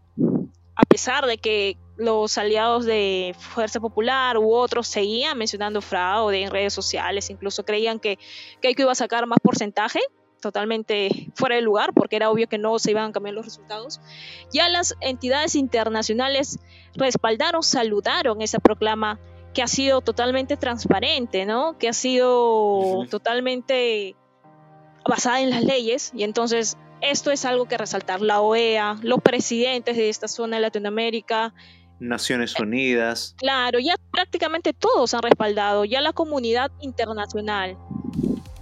a 0.77 0.83
pesar 0.83 1.25
de 1.25 1.37
que 1.37 1.77
los 1.97 2.37
aliados 2.37 2.85
de 2.85 3.35
Fuerza 3.37 3.81
Popular 3.81 4.37
u 4.37 4.53
otros 4.53 4.87
seguían 4.87 5.37
mencionando 5.37 5.81
fraude 5.81 6.41
en 6.41 6.51
redes 6.51 6.73
sociales, 6.73 7.29
incluso 7.29 7.65
creían 7.65 7.99
que 7.99 8.17
Keiko 8.61 8.83
iba 8.83 8.93
a 8.93 8.95
sacar 8.95 9.27
más 9.27 9.39
porcentaje, 9.43 9.99
totalmente 10.41 11.31
fuera 11.35 11.55
de 11.55 11.61
lugar, 11.61 11.93
porque 11.93 12.15
era 12.15 12.29
obvio 12.29 12.47
que 12.47 12.57
no 12.57 12.77
se 12.79 12.91
iban 12.91 13.09
a 13.09 13.11
cambiar 13.11 13.35
los 13.35 13.45
resultados. 13.45 14.01
Ya 14.51 14.69
las 14.69 14.95
entidades 15.01 15.55
internacionales 15.55 16.59
respaldaron, 16.95 17.63
saludaron 17.63 18.41
esa 18.41 18.59
proclama 18.59 19.19
que 19.53 19.63
ha 19.63 19.67
sido 19.67 20.01
totalmente 20.01 20.57
transparente, 20.57 21.45
¿no? 21.45 21.77
Que 21.77 21.87
ha 21.87 21.93
sido 21.93 23.05
totalmente 23.09 24.15
basada 25.07 25.41
en 25.41 25.49
las 25.49 25.63
leyes 25.63 26.11
y 26.13 26.23
entonces 26.23 26.77
esto 27.01 27.31
es 27.31 27.45
algo 27.45 27.65
que 27.65 27.77
resaltar. 27.77 28.21
La 28.21 28.41
OEA, 28.41 28.97
los 29.01 29.21
presidentes 29.21 29.95
de 29.95 30.09
esta 30.09 30.27
zona 30.27 30.57
de 30.57 30.63
Latinoamérica, 30.63 31.53
Naciones 31.99 32.59
Unidas. 32.59 33.35
Claro, 33.37 33.79
ya 33.79 33.95
prácticamente 34.11 34.73
todos 34.73 35.13
han 35.13 35.21
respaldado, 35.21 35.85
ya 35.85 36.01
la 36.01 36.13
comunidad 36.13 36.71
internacional. 36.81 37.77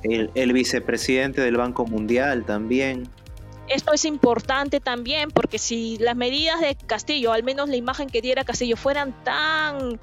El, 0.04 0.54
vicepresidente 0.54 1.42
del 1.42 1.58
Banco 1.58 1.86
Mundial 1.86 2.46
también. 2.46 3.08
Esto 3.68 3.94
es 3.94 4.04
importante 4.06 4.80
también 4.80 5.32
porque 5.32 5.58
si 5.58 5.98
las 6.00 6.16
medidas 6.16 6.60
de 6.60 6.76
Castillo, 6.76 7.32
al 7.32 7.44
menos 7.44 7.70
la 7.70 7.78
imagen 7.78 8.10
que 8.10 8.22
diera 8.22 8.44
Castillo, 8.44 8.76
fueran 8.76 9.14
tan 9.24 10.00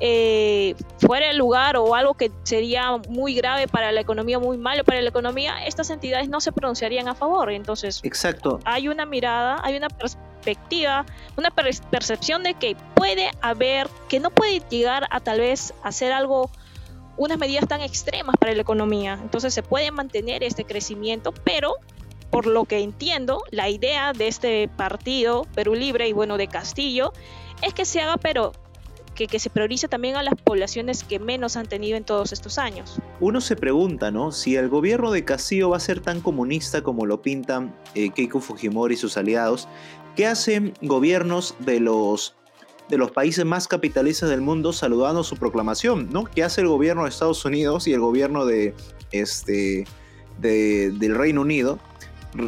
eh, 0.00 0.74
fuera 0.98 1.28
de 1.28 1.34
lugar 1.34 1.76
o 1.76 1.94
algo 1.94 2.14
que 2.14 2.32
sería 2.42 2.96
muy 3.08 3.34
grave 3.34 3.68
para 3.68 3.92
la 3.92 4.00
economía, 4.00 4.38
muy 4.38 4.56
malo 4.56 4.82
para 4.82 5.00
la 5.00 5.08
economía, 5.08 5.64
estas 5.64 5.90
entidades 5.90 6.28
no 6.28 6.40
se 6.40 6.50
pronunciarían 6.50 7.06
a 7.06 7.14
favor. 7.14 7.52
Entonces, 7.52 8.00
Exacto. 8.02 8.58
hay 8.64 8.88
una 8.88 9.06
mirada, 9.06 9.60
hay 9.62 9.76
una 9.76 9.88
perspectiva, 9.88 11.06
una 11.36 11.50
percepción 11.50 12.42
de 12.42 12.54
que 12.54 12.76
puede 12.94 13.30
haber, 13.42 13.88
que 14.08 14.18
no 14.18 14.30
puede 14.30 14.60
llegar 14.70 15.06
a 15.10 15.20
tal 15.20 15.38
vez 15.38 15.72
hacer 15.84 16.12
algo 16.12 16.50
unas 17.16 17.38
medidas 17.38 17.68
tan 17.68 17.80
extremas 17.80 18.36
para 18.38 18.54
la 18.54 18.62
economía. 18.62 19.18
Entonces 19.22 19.54
se 19.54 19.62
puede 19.62 19.90
mantener 19.90 20.42
este 20.42 20.64
crecimiento, 20.64 21.32
pero 21.44 21.74
por 22.30 22.46
lo 22.46 22.64
que 22.64 22.78
entiendo, 22.78 23.42
la 23.50 23.68
idea 23.68 24.12
de 24.14 24.26
este 24.26 24.68
partido, 24.68 25.46
Perú 25.54 25.74
Libre 25.74 26.08
y 26.08 26.12
bueno, 26.12 26.38
de 26.38 26.48
Castillo, 26.48 27.12
es 27.60 27.74
que 27.74 27.84
se 27.84 28.00
haga, 28.00 28.16
pero 28.16 28.52
que, 29.14 29.38
se 29.38 29.50
priorice 29.50 29.88
también 29.88 30.16
a 30.16 30.22
las 30.22 30.34
poblaciones 30.34 31.04
que 31.04 31.18
menos 31.18 31.56
han 31.56 31.66
tenido 31.66 31.96
en 31.96 32.04
todos 32.04 32.32
estos 32.32 32.58
años. 32.58 32.98
Uno 33.20 33.40
se 33.40 33.56
pregunta, 33.56 34.10
¿no? 34.10 34.32
Si 34.32 34.56
el 34.56 34.68
gobierno 34.68 35.10
de 35.10 35.24
Castillo 35.24 35.70
va 35.70 35.76
a 35.76 35.80
ser 35.80 36.00
tan 36.00 36.20
comunista 36.20 36.82
como 36.82 37.06
lo 37.06 37.22
pintan 37.22 37.74
eh, 37.94 38.10
Keiko 38.10 38.40
Fujimori 38.40 38.94
y 38.94 38.96
sus 38.96 39.16
aliados, 39.16 39.68
¿qué 40.16 40.26
hacen 40.26 40.74
gobiernos 40.80 41.54
de 41.60 41.80
los 41.80 42.34
de 42.88 42.98
los 42.98 43.10
países 43.10 43.44
más 43.44 43.68
capitalistas 43.68 44.28
del 44.28 44.40
mundo 44.40 44.72
saludando 44.72 45.24
su 45.24 45.36
proclamación, 45.36 46.10
¿no? 46.10 46.24
¿Qué 46.24 46.42
hace 46.44 46.60
el 46.60 46.68
gobierno 46.68 47.04
de 47.04 47.08
Estados 47.08 47.44
Unidos 47.44 47.86
y 47.86 47.92
el 47.92 48.00
gobierno 48.00 48.44
de 48.44 48.74
este 49.12 49.86
del 50.38 51.14
Reino 51.14 51.42
Unido 51.42 51.78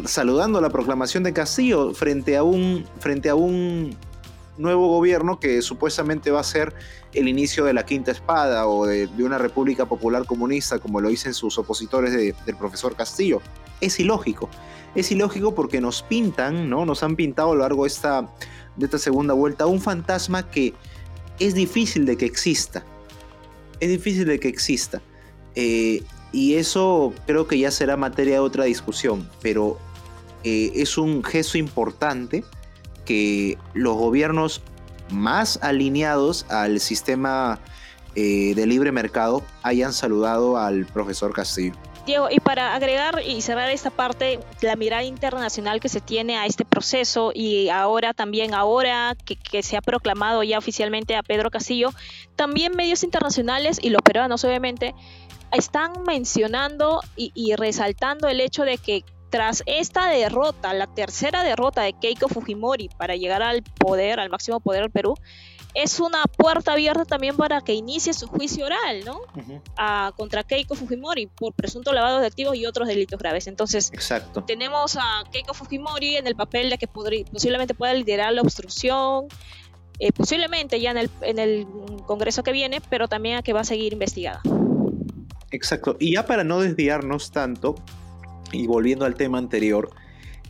saludando 0.07 0.61
la 0.61 0.71
proclamación 0.71 1.23
de 1.23 1.33
Castillo 1.33 1.93
frente 1.93 2.37
a 2.37 2.43
un 2.43 2.87
frente 2.99 3.29
a 3.29 3.35
un 3.35 3.97
nuevo 4.57 4.89
gobierno 4.89 5.41
que 5.41 5.63
supuestamente 5.63 6.31
va 6.31 6.41
a 6.41 6.45
ser 6.45 6.75
el 7.13 7.29
inicio 7.29 7.65
de 7.65 7.73
la 7.73 7.85
quinta 7.85 8.11
espada 8.11 8.67
o 8.67 8.87
de, 8.87 9.09
una 9.19 9.39
república 9.39 9.87
popular 9.87 10.25
comunista, 10.27 10.79
como 10.79 11.01
lo 11.01 11.09
dicen 11.09 11.35
sus 11.35 11.59
opositores 11.59 12.13
del 12.13 12.57
profesor 12.57 12.95
Castillo. 12.95 13.41
Es 13.81 13.99
ilógico. 13.99 14.49
Es 14.95 15.11
ilógico 15.11 15.55
porque 15.55 15.81
nos 15.81 16.03
pintan, 16.03 16.71
¿no? 16.71 16.87
Nos 16.87 17.03
han 17.03 17.17
pintado 17.17 17.51
a 17.51 17.55
lo 17.55 17.61
largo 17.63 17.83
de 17.83 17.89
esta, 17.89 18.29
de 18.77 18.87
esta 18.87 18.99
segunda 18.99 19.35
vuelta 19.35 19.67
un 19.67 19.81
fantasma 19.81 20.51
que 20.51 20.75
es 21.39 21.55
difícil 21.55 22.07
de 22.07 22.17
que 22.17 22.27
exista. 22.27 22.85
Es 23.81 23.89
difícil 23.89 24.27
de 24.27 24.39
que 24.39 24.49
exista. 24.49 25.03
Eh, 25.55 26.03
y 26.33 26.55
eso 26.55 27.13
creo 27.27 27.47
que 27.47 27.59
ya 27.59 27.71
será 27.71 27.97
materia 27.97 28.35
de 28.35 28.41
otra 28.41 28.65
discusión, 28.65 29.29
pero 29.41 29.79
eh, 30.43 30.73
es 30.75 30.99
un 30.99 31.23
gesto 31.23 31.59
importante 31.59 32.45
que 33.05 33.59
los 33.73 33.97
gobiernos 33.97 34.63
más 35.11 35.59
alineados 35.63 36.47
al 36.49 36.81
sistema 36.81 37.61
eh, 38.15 38.55
de 38.55 38.67
libre 38.67 38.91
mercado 38.91 39.43
hayan 39.63 39.93
saludado 39.93 40.57
al 40.57 40.87
profesor 40.87 41.33
Castillo. 41.33 41.75
Diego, 42.07 42.29
y 42.31 42.39
para 42.39 42.75
agregar 42.75 43.23
y 43.27 43.41
cerrar 43.41 43.71
esta 43.71 43.91
parte, 43.91 44.39
la 44.61 44.77
mirada 44.77 45.05
internacional 45.05 45.81
que 45.81 45.89
se 45.89 46.01
tiene 46.01 46.37
a 46.37 46.47
este 46.47 46.65
proceso 46.65 47.33
y 47.35 47.71
ahora 47.71 48.13
también, 48.13 48.53
ahora 48.55 49.17
que, 49.25 49.63
se 49.63 49.77
ha 49.77 49.81
proclamado 49.81 50.43
ya 50.43 50.59
oficialmente 50.59 51.17
a 51.17 51.23
Pedro 51.23 51.51
Castillo, 51.51 51.91
también 52.37 52.77
medios 52.77 53.05
internacionales 53.05 53.79
y 53.81 53.91
los 53.91 54.03
peruanos 54.03 54.45
obviamente 54.45 54.95
están 55.53 56.03
mencionando 56.07 57.01
y 57.17 57.55
resaltando 57.55 58.29
el 58.29 58.41
hecho 58.41 58.65
de 58.65 58.77
que 58.77 59.05
tras 59.35 59.65
esta 59.67 60.11
derrota, 60.11 60.73
la 60.75 60.87
tercera 60.87 61.43
derrota 61.43 61.83
de 61.83 61.93
Keiko 61.93 62.29
Fujimori 62.29 62.89
para 62.97 63.17
llegar 63.17 63.43
al 63.43 63.65
poder, 63.65 64.21
al 64.21 64.31
máximo 64.31 64.61
poder 64.61 64.83
del 64.83 64.93
Perú, 64.93 65.17
es 65.75 65.99
una 65.99 66.23
puerta 66.23 66.75
abierta 66.75 67.05
también 67.05 67.37
para 67.37 67.61
que 67.61 67.73
inicie 67.75 68.15
su 68.15 68.29
juicio 68.29 68.65
oral, 68.67 69.05
¿no? 69.05 69.23
contra 70.17 70.45
Keiko 70.45 70.77
Fujimori 70.77 71.27
por 71.27 71.53
presunto 71.53 71.93
lavado 71.93 72.21
de 72.21 72.29
activos 72.29 72.55
y 72.55 72.65
otros 72.65 72.87
delitos 72.87 73.19
graves. 73.19 73.49
Entonces, 73.49 73.91
Exacto. 73.93 74.45
tenemos 74.45 74.97
a 74.97 75.25
Keiko 75.33 75.53
Fujimori 75.53 76.15
en 76.17 76.29
el 76.29 76.37
papel 76.37 76.71
de 76.71 76.79
que 76.79 76.87
posiblemente 76.87 77.75
pueda 77.75 77.93
liderar 77.93 78.33
la 78.33 78.41
obstrucción, 78.41 79.27
eh, 79.99 80.13
posiblemente 80.13 80.81
ya 80.81 80.93
en 80.93 80.99
el, 80.99 81.11
en 81.23 81.41
el 81.41 81.67
Congreso 82.07 82.45
que 82.45 82.53
viene, 82.53 82.81
pero 82.89 83.09
también 83.09 83.39
a 83.39 83.43
que 83.43 83.53
va 83.53 83.63
a 83.63 83.65
seguir 83.65 83.95
investigada. 83.95 84.43
Exacto. 85.51 85.97
Y 85.99 86.13
ya 86.13 86.25
para 86.25 86.45
no 86.45 86.61
desviarnos 86.61 87.33
tanto, 87.33 87.75
y 88.53 88.67
volviendo 88.67 89.05
al 89.05 89.15
tema 89.15 89.39
anterior, 89.39 89.91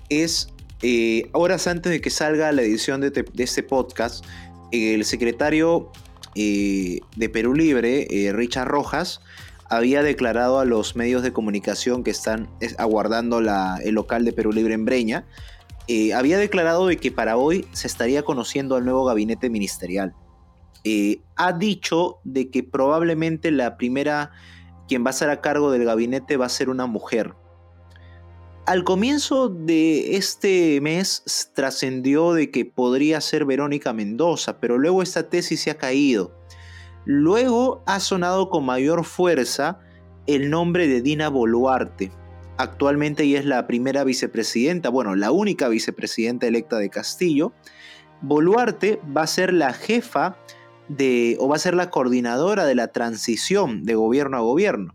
es 0.08 0.48
eh, 0.82 1.30
horas 1.32 1.66
antes 1.66 1.90
de 1.90 2.00
que 2.00 2.10
salga 2.10 2.52
la 2.52 2.62
edición 2.62 3.00
de, 3.00 3.24
este 3.38 3.62
podcast, 3.62 4.24
el 4.70 5.04
secretario 5.04 5.90
eh, 6.34 7.00
de 7.16 7.28
Perú 7.28 7.54
Libre, 7.54 8.06
eh, 8.10 8.32
Richard 8.32 8.66
Rojas, 8.66 9.20
había 9.70 10.02
declarado 10.02 10.58
a 10.58 10.64
los 10.64 10.96
medios 10.96 11.22
de 11.22 11.32
comunicación 11.32 12.04
que 12.04 12.10
están 12.10 12.48
aguardando 12.76 13.38
el 13.38 13.94
local 13.94 14.24
de 14.24 14.32
Perú 14.32 14.52
Libre 14.52 14.74
en 14.74 14.84
Breña, 14.84 15.26
eh, 15.86 16.12
había 16.12 16.38
declarado 16.38 16.86
de 16.86 16.96
que 16.96 17.10
para 17.10 17.36
hoy 17.36 17.66
se 17.72 17.86
estaría 17.86 18.22
conociendo 18.22 18.76
al 18.76 18.84
nuevo 18.84 19.04
gabinete 19.04 19.48
ministerial. 19.48 20.14
ha 21.36 21.52
dicho 21.52 22.18
de 22.24 22.50
que 22.50 22.62
probablemente 22.62 23.50
la 23.50 23.76
primera 23.78 24.32
quien 24.86 25.02
va 25.02 25.08
a 25.08 25.10
estar 25.12 25.30
a 25.30 25.40
cargo 25.40 25.70
del 25.70 25.84
gabinete 25.84 26.36
va 26.36 26.46
a 26.46 26.50
ser 26.50 26.68
una 26.68 26.86
mujer. 26.86 27.34
Al 28.66 28.82
comienzo 28.82 29.50
de 29.50 30.16
este 30.16 30.80
mes 30.80 31.50
trascendió 31.52 32.32
de 32.32 32.50
que 32.50 32.64
podría 32.64 33.20
ser 33.20 33.44
Verónica 33.44 33.92
Mendoza, 33.92 34.58
pero 34.58 34.78
luego 34.78 35.02
esta 35.02 35.28
tesis 35.28 35.60
se 35.60 35.70
ha 35.70 35.76
caído. 35.76 36.32
Luego 37.04 37.82
ha 37.84 38.00
sonado 38.00 38.48
con 38.48 38.64
mayor 38.64 39.04
fuerza 39.04 39.80
el 40.26 40.48
nombre 40.48 40.88
de 40.88 41.02
Dina 41.02 41.28
Boluarte. 41.28 42.10
Actualmente 42.56 43.24
ella 43.24 43.40
es 43.40 43.44
la 43.44 43.66
primera 43.66 44.02
vicepresidenta, 44.02 44.88
bueno, 44.88 45.14
la 45.14 45.30
única 45.30 45.68
vicepresidenta 45.68 46.46
electa 46.46 46.78
de 46.78 46.88
Castillo. 46.88 47.52
Boluarte 48.22 48.98
va 49.14 49.24
a 49.24 49.26
ser 49.26 49.52
la 49.52 49.74
jefa 49.74 50.38
de, 50.88 51.36
o 51.38 51.48
va 51.48 51.56
a 51.56 51.58
ser 51.58 51.74
la 51.74 51.90
coordinadora 51.90 52.64
de 52.64 52.76
la 52.76 52.88
transición 52.88 53.84
de 53.84 53.94
gobierno 53.94 54.38
a 54.38 54.40
gobierno. 54.40 54.94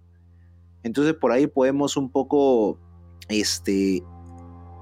Entonces 0.81 1.13
por 1.13 1.31
ahí 1.31 1.45
podemos 1.45 1.97
un 1.97 2.09
poco 2.09 2.79
este, 3.29 4.03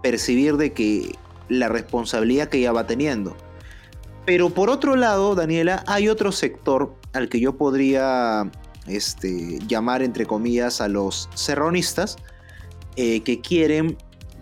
percibir 0.01 0.57
de 0.57 0.73
que 0.73 1.15
la 1.49 1.69
responsabilidad 1.69 2.49
que 2.49 2.59
ella 2.59 2.71
va 2.71 2.87
teniendo. 2.87 3.35
Pero 4.25 4.49
por 4.49 4.69
otro 4.69 4.95
lado, 4.95 5.35
Daniela, 5.35 5.83
hay 5.87 6.09
otro 6.09 6.31
sector 6.31 6.95
al 7.13 7.29
que 7.29 7.39
yo 7.39 7.57
podría 7.57 8.49
este, 8.87 9.59
llamar, 9.67 10.01
entre 10.01 10.25
comillas, 10.25 10.81
a 10.81 10.87
los 10.87 11.29
serronistas, 11.33 12.17
eh, 12.95 13.21
que 13.21 13.39
quieren 13.39 13.97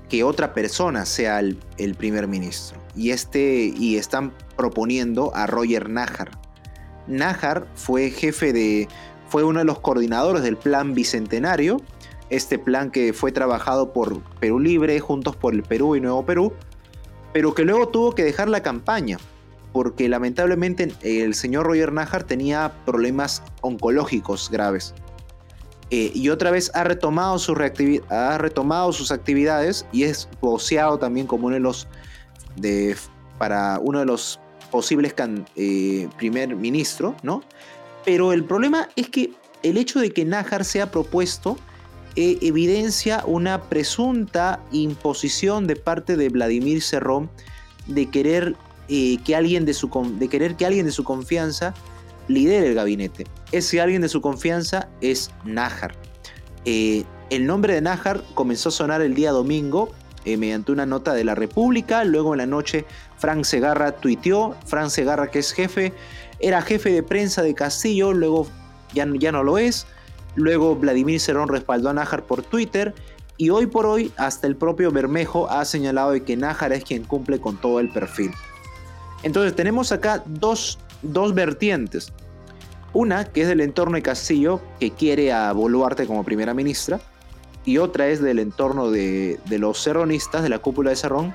que 0.10 0.24
otra 0.24 0.54
persona 0.54 1.06
sea 1.06 1.40
el, 1.40 1.60
el, 1.78 1.96
primer 1.96 2.28
ministro. 2.28 2.80
Y, 2.96 3.12
este, 3.12 3.74
y 3.76 3.98
están 3.98 4.34
proponiendo 4.56 5.36
a 5.36 5.48
Roger 5.48 5.90
Najar. 5.90 6.32
Najar 7.08 7.68
fue 7.76 8.10
jefe 8.10 8.54
de, 8.54 8.88
fue 9.30 9.44
uno 9.44 9.60
de 9.60 9.66
los 9.66 9.80
coordinadores 9.80 10.44
del 10.44 10.58
plan 10.58 10.94
bicentenario 10.94 11.82
este 12.30 12.58
plan 12.58 12.92
que 12.92 13.14
fue 13.14 13.32
trabajado 13.32 13.94
por 13.94 14.22
Perú 14.40 14.60
Libre, 14.60 15.00
Juntos 15.00 15.36
por 15.36 15.54
el 15.54 15.64
Perú 15.64 15.96
y 15.96 16.02
Nuevo 16.02 16.26
Perú, 16.26 16.54
pero 17.34 17.54
que 17.54 17.64
luego 17.64 17.88
tuvo 17.90 18.16
que 18.16 18.24
dejar 18.24 18.48
la 18.48 18.64
campaña, 18.64 19.18
porque 19.74 20.08
lamentablemente 20.08 20.94
el 21.02 21.36
señor 21.36 21.66
Roger 21.68 21.92
Najar 21.92 22.24
tenía 22.24 22.72
problemas 22.86 23.44
oncológicos 23.62 24.50
graves. 24.50 24.94
Eh, 25.92 26.12
y 26.16 26.30
otra 26.30 26.50
vez 26.50 26.72
ha 26.74 26.84
retomado, 26.84 27.38
su 27.38 27.56
ha 28.10 28.38
retomado 28.40 28.92
sus 28.92 29.12
actividades 29.12 29.86
y 29.92 30.04
es 30.04 30.28
voceado 30.42 30.98
también 30.98 31.28
como 31.28 31.48
uno 31.48 31.56
de 31.56 31.60
los 31.60 31.88
de, 32.56 32.96
para 33.38 33.80
uno 33.80 34.00
de 34.00 34.06
los 34.06 34.40
posibles 34.72 35.14
eh, 35.56 36.10
primer 36.18 36.56
ministro, 36.56 37.16
¿no? 37.22 37.44
Pero 38.04 38.34
el 38.34 38.44
problema 38.46 38.90
es 38.96 39.10
que 39.10 39.32
el 39.62 39.78
hecho 39.78 40.00
de 40.00 40.12
que 40.12 40.26
Najar 40.26 40.66
sea 40.66 40.90
propuesto 40.90 41.58
e 42.16 42.40
evidencia 42.42 43.24
una 43.26 43.64
presunta 43.64 44.62
imposición 44.72 45.68
de 45.68 45.76
parte 45.76 46.16
de 46.16 46.30
Vladimir 46.30 46.82
Serrón 46.82 47.30
de 47.88 48.10
querer, 48.10 48.56
eh, 48.88 49.18
que 49.24 49.36
alguien 49.36 49.66
de, 49.66 49.74
su, 49.74 49.90
de 50.18 50.28
querer 50.28 50.56
que 50.56 50.66
alguien 50.66 50.86
de 50.86 50.92
su 50.92 51.04
confianza 51.04 51.74
lidere 52.28 52.68
el 52.68 52.76
gabinete. 52.76 53.26
Ese 53.52 53.82
alguien 53.82 54.02
de 54.02 54.10
su 54.10 54.22
confianza 54.22 54.88
es 55.02 55.32
Nájar. 55.44 55.96
Eh, 56.66 57.04
el 57.30 57.46
nombre 57.46 57.74
de 57.74 57.82
Nájar 57.82 58.24
comenzó 58.34 58.70
a 58.70 58.72
sonar 58.72 59.02
el 59.02 59.14
día 59.14 59.32
domingo 59.32 59.92
eh, 60.26 60.38
mediante 60.38 60.72
una 60.72 60.86
nota 60.86 61.14
de 61.14 61.24
la 61.24 61.36
República. 61.36 62.04
Luego 62.04 62.34
en 62.34 62.40
la 62.40 62.46
noche 62.46 62.86
Frank 63.18 63.44
Segarra 63.44 63.94
tuiteó. 63.94 64.56
Frank 64.66 64.90
Segarra, 64.90 65.30
que 65.30 65.40
es 65.40 65.52
jefe, 65.52 65.94
era 66.40 66.62
jefe 66.62 66.92
de 66.92 67.04
prensa 67.04 67.44
de 67.44 67.54
Castillo, 67.54 68.14
luego 68.14 68.48
ya, 68.94 69.08
ya 69.20 69.32
no 69.32 69.44
lo 69.44 69.58
es. 69.58 69.86
Luego 70.36 70.76
Vladimir 70.76 71.20
Cerrón 71.20 71.48
respaldó 71.48 71.90
a 71.90 71.94
Nájar 71.94 72.24
por 72.24 72.44
Twitter 72.44 72.94
y 73.38 73.50
hoy 73.50 73.68
por 73.68 73.86
hoy 73.86 74.12
hasta 74.18 74.48
el 74.48 74.56
propio 74.56 74.92
Bermejo 74.92 75.50
ha 75.50 75.66
señalado 75.66 76.12
de 76.12 76.24
que 76.24 76.38
Nájar 76.38 76.74
es 76.74 76.84
quien 76.84 77.04
cumple 77.04 77.40
con 77.40 77.58
todo 77.58 77.80
el 77.80 77.90
perfil. 77.90 78.32
Entonces 79.24 79.56
tenemos 79.56 79.92
acá 79.92 80.24
dos, 80.26 80.78
vertientes. 81.34 82.14
Una 82.94 83.26
que 83.26 83.42
es 83.42 83.48
del 83.48 83.62
entorno 83.62 83.96
de 83.96 84.04
Castillo, 84.04 84.62
que 84.80 84.92
quiere 84.92 85.34
a 85.34 85.52
Boluarte 85.52 86.06
como 86.06 86.24
primera 86.24 86.54
ministra, 86.54 87.00
y 87.66 87.78
otra 87.78 88.08
es 88.08 88.22
del 88.22 88.40
entorno 88.40 88.92
de, 88.92 89.40
de 89.46 89.58
los 89.58 89.80
serronistas, 89.80 90.44
de 90.44 90.50
la 90.50 90.60
cúpula 90.60 90.92
de 90.92 90.96
Cerrón, 90.96 91.34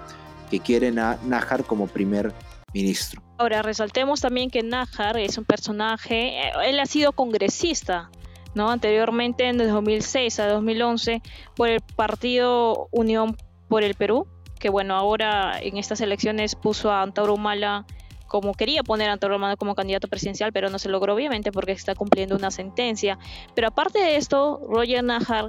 que 0.50 0.60
quieren 0.60 0.98
a 0.98 1.18
Nájar 1.26 1.64
como 1.64 1.86
primer 1.86 2.32
ministro. 2.72 3.22
Ahora, 3.38 3.62
resaltemos 3.62 4.20
también 4.20 4.50
que 4.50 4.62
Nájar 4.62 5.18
es 5.18 5.36
un 5.36 5.44
personaje, 5.44 6.40
eh, 6.40 6.52
él 6.66 6.78
ha 6.78 6.86
sido 6.86 7.12
congresista 7.12 8.10
¿no? 8.54 8.70
Anteriormente, 8.70 9.48
en 9.48 9.60
el 9.60 9.68
2006 9.68 10.40
a 10.40 10.48
2011, 10.48 11.22
por 11.56 11.68
el 11.68 11.80
partido 11.80 12.88
Unión 12.90 13.36
por 13.68 13.82
el 13.82 13.94
Perú, 13.94 14.26
que 14.58 14.68
bueno, 14.68 14.94
ahora 14.94 15.58
en 15.60 15.76
estas 15.76 16.00
elecciones 16.00 16.54
puso 16.54 16.90
a 16.90 17.02
Antauro 17.02 17.34
Humala 17.34 17.86
como 18.26 18.54
quería 18.54 18.84
poner 18.84 19.10
a 19.10 19.14
Antauro 19.14 19.36
Humala 19.36 19.56
como 19.56 19.74
candidato 19.74 20.06
presidencial, 20.06 20.52
pero 20.52 20.70
no 20.70 20.78
se 20.78 20.88
logró 20.88 21.14
obviamente 21.14 21.50
porque 21.50 21.72
está 21.72 21.96
cumpliendo 21.96 22.36
una 22.36 22.52
sentencia. 22.52 23.18
Pero 23.56 23.68
aparte 23.68 23.98
de 23.98 24.16
esto, 24.16 24.60
Roger 24.68 25.02
Najar 25.02 25.48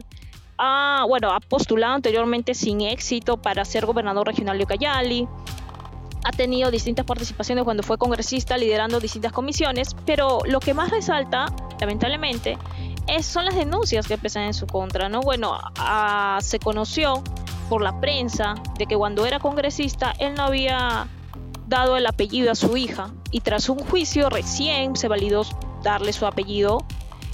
ha, 0.57 1.05
bueno, 1.07 1.31
ha 1.31 1.39
postulado 1.39 1.93
anteriormente 1.93 2.55
sin 2.55 2.81
éxito 2.81 3.39
para 3.39 3.65
ser 3.65 3.85
gobernador 3.85 4.25
regional 4.25 4.57
de 4.57 4.63
Ucayali, 4.63 5.27
ha 6.23 6.31
tenido 6.31 6.71
distintas 6.71 7.05
participaciones 7.05 7.63
cuando 7.63 7.83
fue 7.83 7.97
congresista 7.97 8.57
liderando 8.57 8.99
distintas 8.99 9.31
comisiones, 9.31 9.95
pero 10.05 10.39
lo 10.45 10.59
que 10.59 10.73
más 10.73 10.91
resalta, 10.91 11.47
lamentablemente, 11.79 12.57
son 13.21 13.45
las 13.45 13.55
denuncias 13.55 14.07
que 14.07 14.17
pesan 14.17 14.43
en 14.43 14.53
su 14.53 14.67
contra, 14.67 15.09
¿no? 15.09 15.21
Bueno, 15.21 15.57
se 16.41 16.59
conoció 16.59 17.23
por 17.69 17.81
la 17.81 17.99
prensa 18.01 18.55
de 18.77 18.85
que 18.85 18.97
cuando 18.97 19.25
era 19.25 19.39
congresista 19.39 20.13
él 20.19 20.35
no 20.35 20.43
había 20.43 21.07
dado 21.67 21.95
el 21.95 22.05
apellido 22.05 22.51
a 22.51 22.55
su 22.55 22.75
hija 22.75 23.11
y 23.31 23.41
tras 23.41 23.69
un 23.69 23.79
juicio 23.79 24.29
recién 24.29 24.95
se 24.95 25.07
validó 25.07 25.43
darle 25.83 26.11
su 26.11 26.25
apellido 26.25 26.79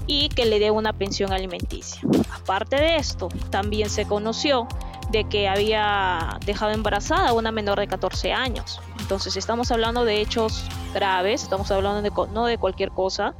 y 0.05 0.29
que 0.29 0.45
le 0.45 0.59
dé 0.59 0.71
una 0.71 0.93
pensión 0.93 1.33
alimenticia. 1.33 2.01
Aparte 2.31 2.75
de 2.75 2.97
esto, 2.97 3.29
también 3.49 3.89
se 3.89 4.05
conoció 4.05 4.67
de 5.09 5.23
que 5.23 5.47
había 5.47 6.37
dejado 6.45 6.71
embarazada 6.71 7.29
a 7.29 7.33
una 7.33 7.51
menor 7.51 7.79
de 7.79 7.87
14 7.87 8.31
años. 8.31 8.79
Entonces 8.99 9.37
estamos 9.37 9.71
hablando 9.71 10.05
de 10.05 10.21
hechos 10.21 10.65
graves, 10.93 11.43
estamos 11.43 11.71
hablando 11.71 12.01
de 12.01 12.11
no 12.31 12.45
de 12.45 12.57
cualquier 12.57 12.91
cosa. 12.91 13.35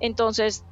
Entonces 0.00 0.64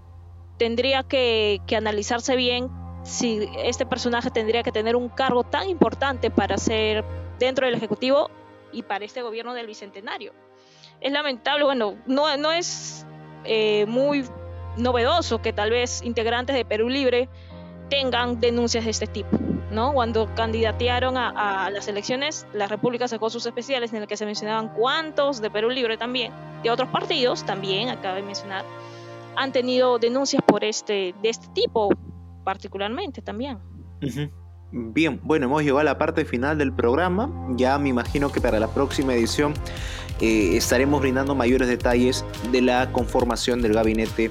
tendría 0.63 1.03
que, 1.03 1.61
analizarse 1.77 2.37
bien 2.37 2.71
si 3.03 3.51
este 3.65 3.85
personaje 3.85 4.31
tendría 4.31 4.63
que 4.63 4.71
tener 4.71 4.95
un 4.95 5.09
cargo 5.09 5.43
tan 5.43 5.69
importante 5.69 6.31
para 6.31 6.57
ser 6.57 7.05
dentro 7.41 7.67
del 7.67 7.75
Ejecutivo 7.75 8.31
y 8.71 8.85
para 8.85 9.05
este 9.05 9.23
gobierno 9.23 9.55
del 9.55 9.67
Bicentenario. 9.67 10.33
Es 11.01 11.11
lamentable, 11.11 11.65
bueno, 11.65 11.97
no, 12.07 12.53
es 12.53 13.05
eh, 13.43 13.87
muy 13.87 14.25
novedoso 14.77 15.43
que 15.43 15.53
tal 15.53 15.71
vez 15.71 16.01
integrantes 16.05 16.55
de 16.55 16.65
Perú 16.65 16.89
Libre 16.89 17.29
tengan 17.91 18.39
denuncias 18.39 18.85
de 18.85 18.93
este 18.93 19.09
tipo. 19.09 19.37
¿no? 19.73 19.93
Cuando 19.93 20.33
candidatearon 20.37 21.17
a, 21.17 21.71
las 21.71 21.89
elecciones, 21.89 22.47
la 22.53 22.69
República 22.69 23.09
sacó 23.09 23.31
sus 23.31 23.45
especiales 23.47 23.93
en 23.93 24.03
el 24.03 24.07
que 24.07 24.17
se 24.17 24.27
mencionaban 24.27 24.69
cuántos 24.69 25.43
de 25.43 25.51
Perú 25.51 25.71
Libre 25.71 25.97
también, 25.97 26.33
de 26.63 26.71
otros 26.71 26.89
partidos 26.91 27.45
también, 27.45 27.89
acabo 27.89 28.15
de 28.15 28.23
mencionar, 28.23 28.65
han 29.37 29.53
tenido 29.53 29.99
denuncias 29.99 30.43
por 30.47 30.65
este, 30.65 31.15
de 31.23 31.29
este 31.29 31.49
tipo, 31.55 31.91
particularmente 32.45 33.23
también. 33.23 33.59
Bien, 34.73 35.21
bueno, 35.23 35.47
hemos 35.47 35.63
llegado 35.63 35.81
a 35.81 35.85
la 35.85 35.99
parte 35.99 36.25
final 36.25 36.57
del 36.57 36.73
programa. 36.73 37.31
Ya 37.57 37.79
me 37.79 37.91
imagino 37.91 38.33
que 38.33 38.41
para 38.41 38.59
la 38.59 38.69
próxima 38.69 39.15
edición 39.15 39.53
eh, 40.21 40.57
estaremos 40.57 41.01
brindando 41.03 41.35
mayores 41.35 41.69
detalles 41.69 42.25
de 42.51 42.63
la 42.63 42.91
conformación 42.91 43.61
del 43.61 43.75
gabinete 43.75 44.31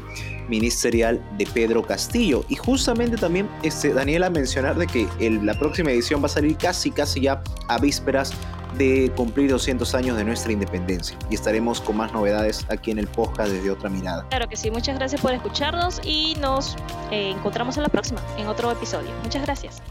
ministerial 0.49 1.21
de 1.37 1.45
Pedro 1.45 1.83
Castillo. 1.83 2.43
Y 2.49 2.55
justamente 2.55 3.17
también, 3.17 3.47
este, 3.61 3.93
Daniela, 3.93 4.31
mencionar 4.31 4.77
de 4.77 4.87
que 4.87 5.07
la 5.43 5.53
próxima 5.53 5.91
edición 5.91 6.21
va 6.21 6.25
a 6.25 6.29
salir 6.29 6.57
casi, 6.57 6.89
casi 6.89 7.21
ya 7.21 7.43
a 7.67 7.77
vísperas 7.77 8.33
de 8.77 9.12
cumplir 9.15 9.49
200 9.49 9.93
años 9.95 10.17
de 10.17 10.23
nuestra 10.23 10.51
independencia. 10.51 11.17
Y 11.29 11.36
estaremos 11.36 11.81
con 11.81 11.97
más 11.97 12.13
novedades 12.13 12.65
aquí 12.69 12.91
en 12.91 12.99
el 12.99 13.07
podcast 13.07 13.51
desde 13.51 13.69
otra 13.71 13.89
mirada. 13.89 14.25
Claro 14.29 14.47
que 14.47 14.55
sí, 14.55 14.71
muchas 14.71 14.97
gracias 14.97 15.21
por 15.21 15.34
escucharnos 15.34 16.01
y 16.03 16.36
nos 16.39 16.75
eh, 17.12 17.31
encontramos 17.31 17.77
en 17.77 17.84
la 17.84 17.89
próxima, 17.89 18.21
en 18.38 18.47
otro 18.47 18.71
episodio. 18.71 19.10
Muchas 19.23 19.41
gracias. 19.43 19.81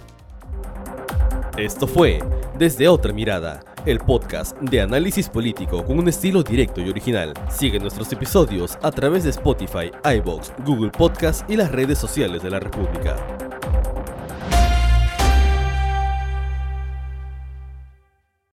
Esto 1.57 1.87
fue 1.87 2.21
Desde 2.57 2.89
Otra 2.89 3.13
Mirada, 3.13 3.61
el 3.85 3.99
podcast 3.99 4.57
de 4.61 4.81
análisis 4.81 5.29
político 5.29 5.85
con 5.85 5.99
un 5.99 6.09
estilo 6.09 6.43
directo 6.43 6.81
y 6.81 6.89
original. 6.89 7.35
Sigue 7.51 7.79
nuestros 7.79 8.11
episodios 8.13 8.79
a 8.83 8.91
través 8.91 9.25
de 9.25 9.31
Spotify, 9.31 9.91
iBox, 10.17 10.53
Google 10.65 10.91
Podcast 10.91 11.49
y 11.51 11.57
las 11.57 11.71
redes 11.71 11.99
sociales 11.99 12.43
de 12.43 12.51
la 12.51 12.61
República. 12.61 13.50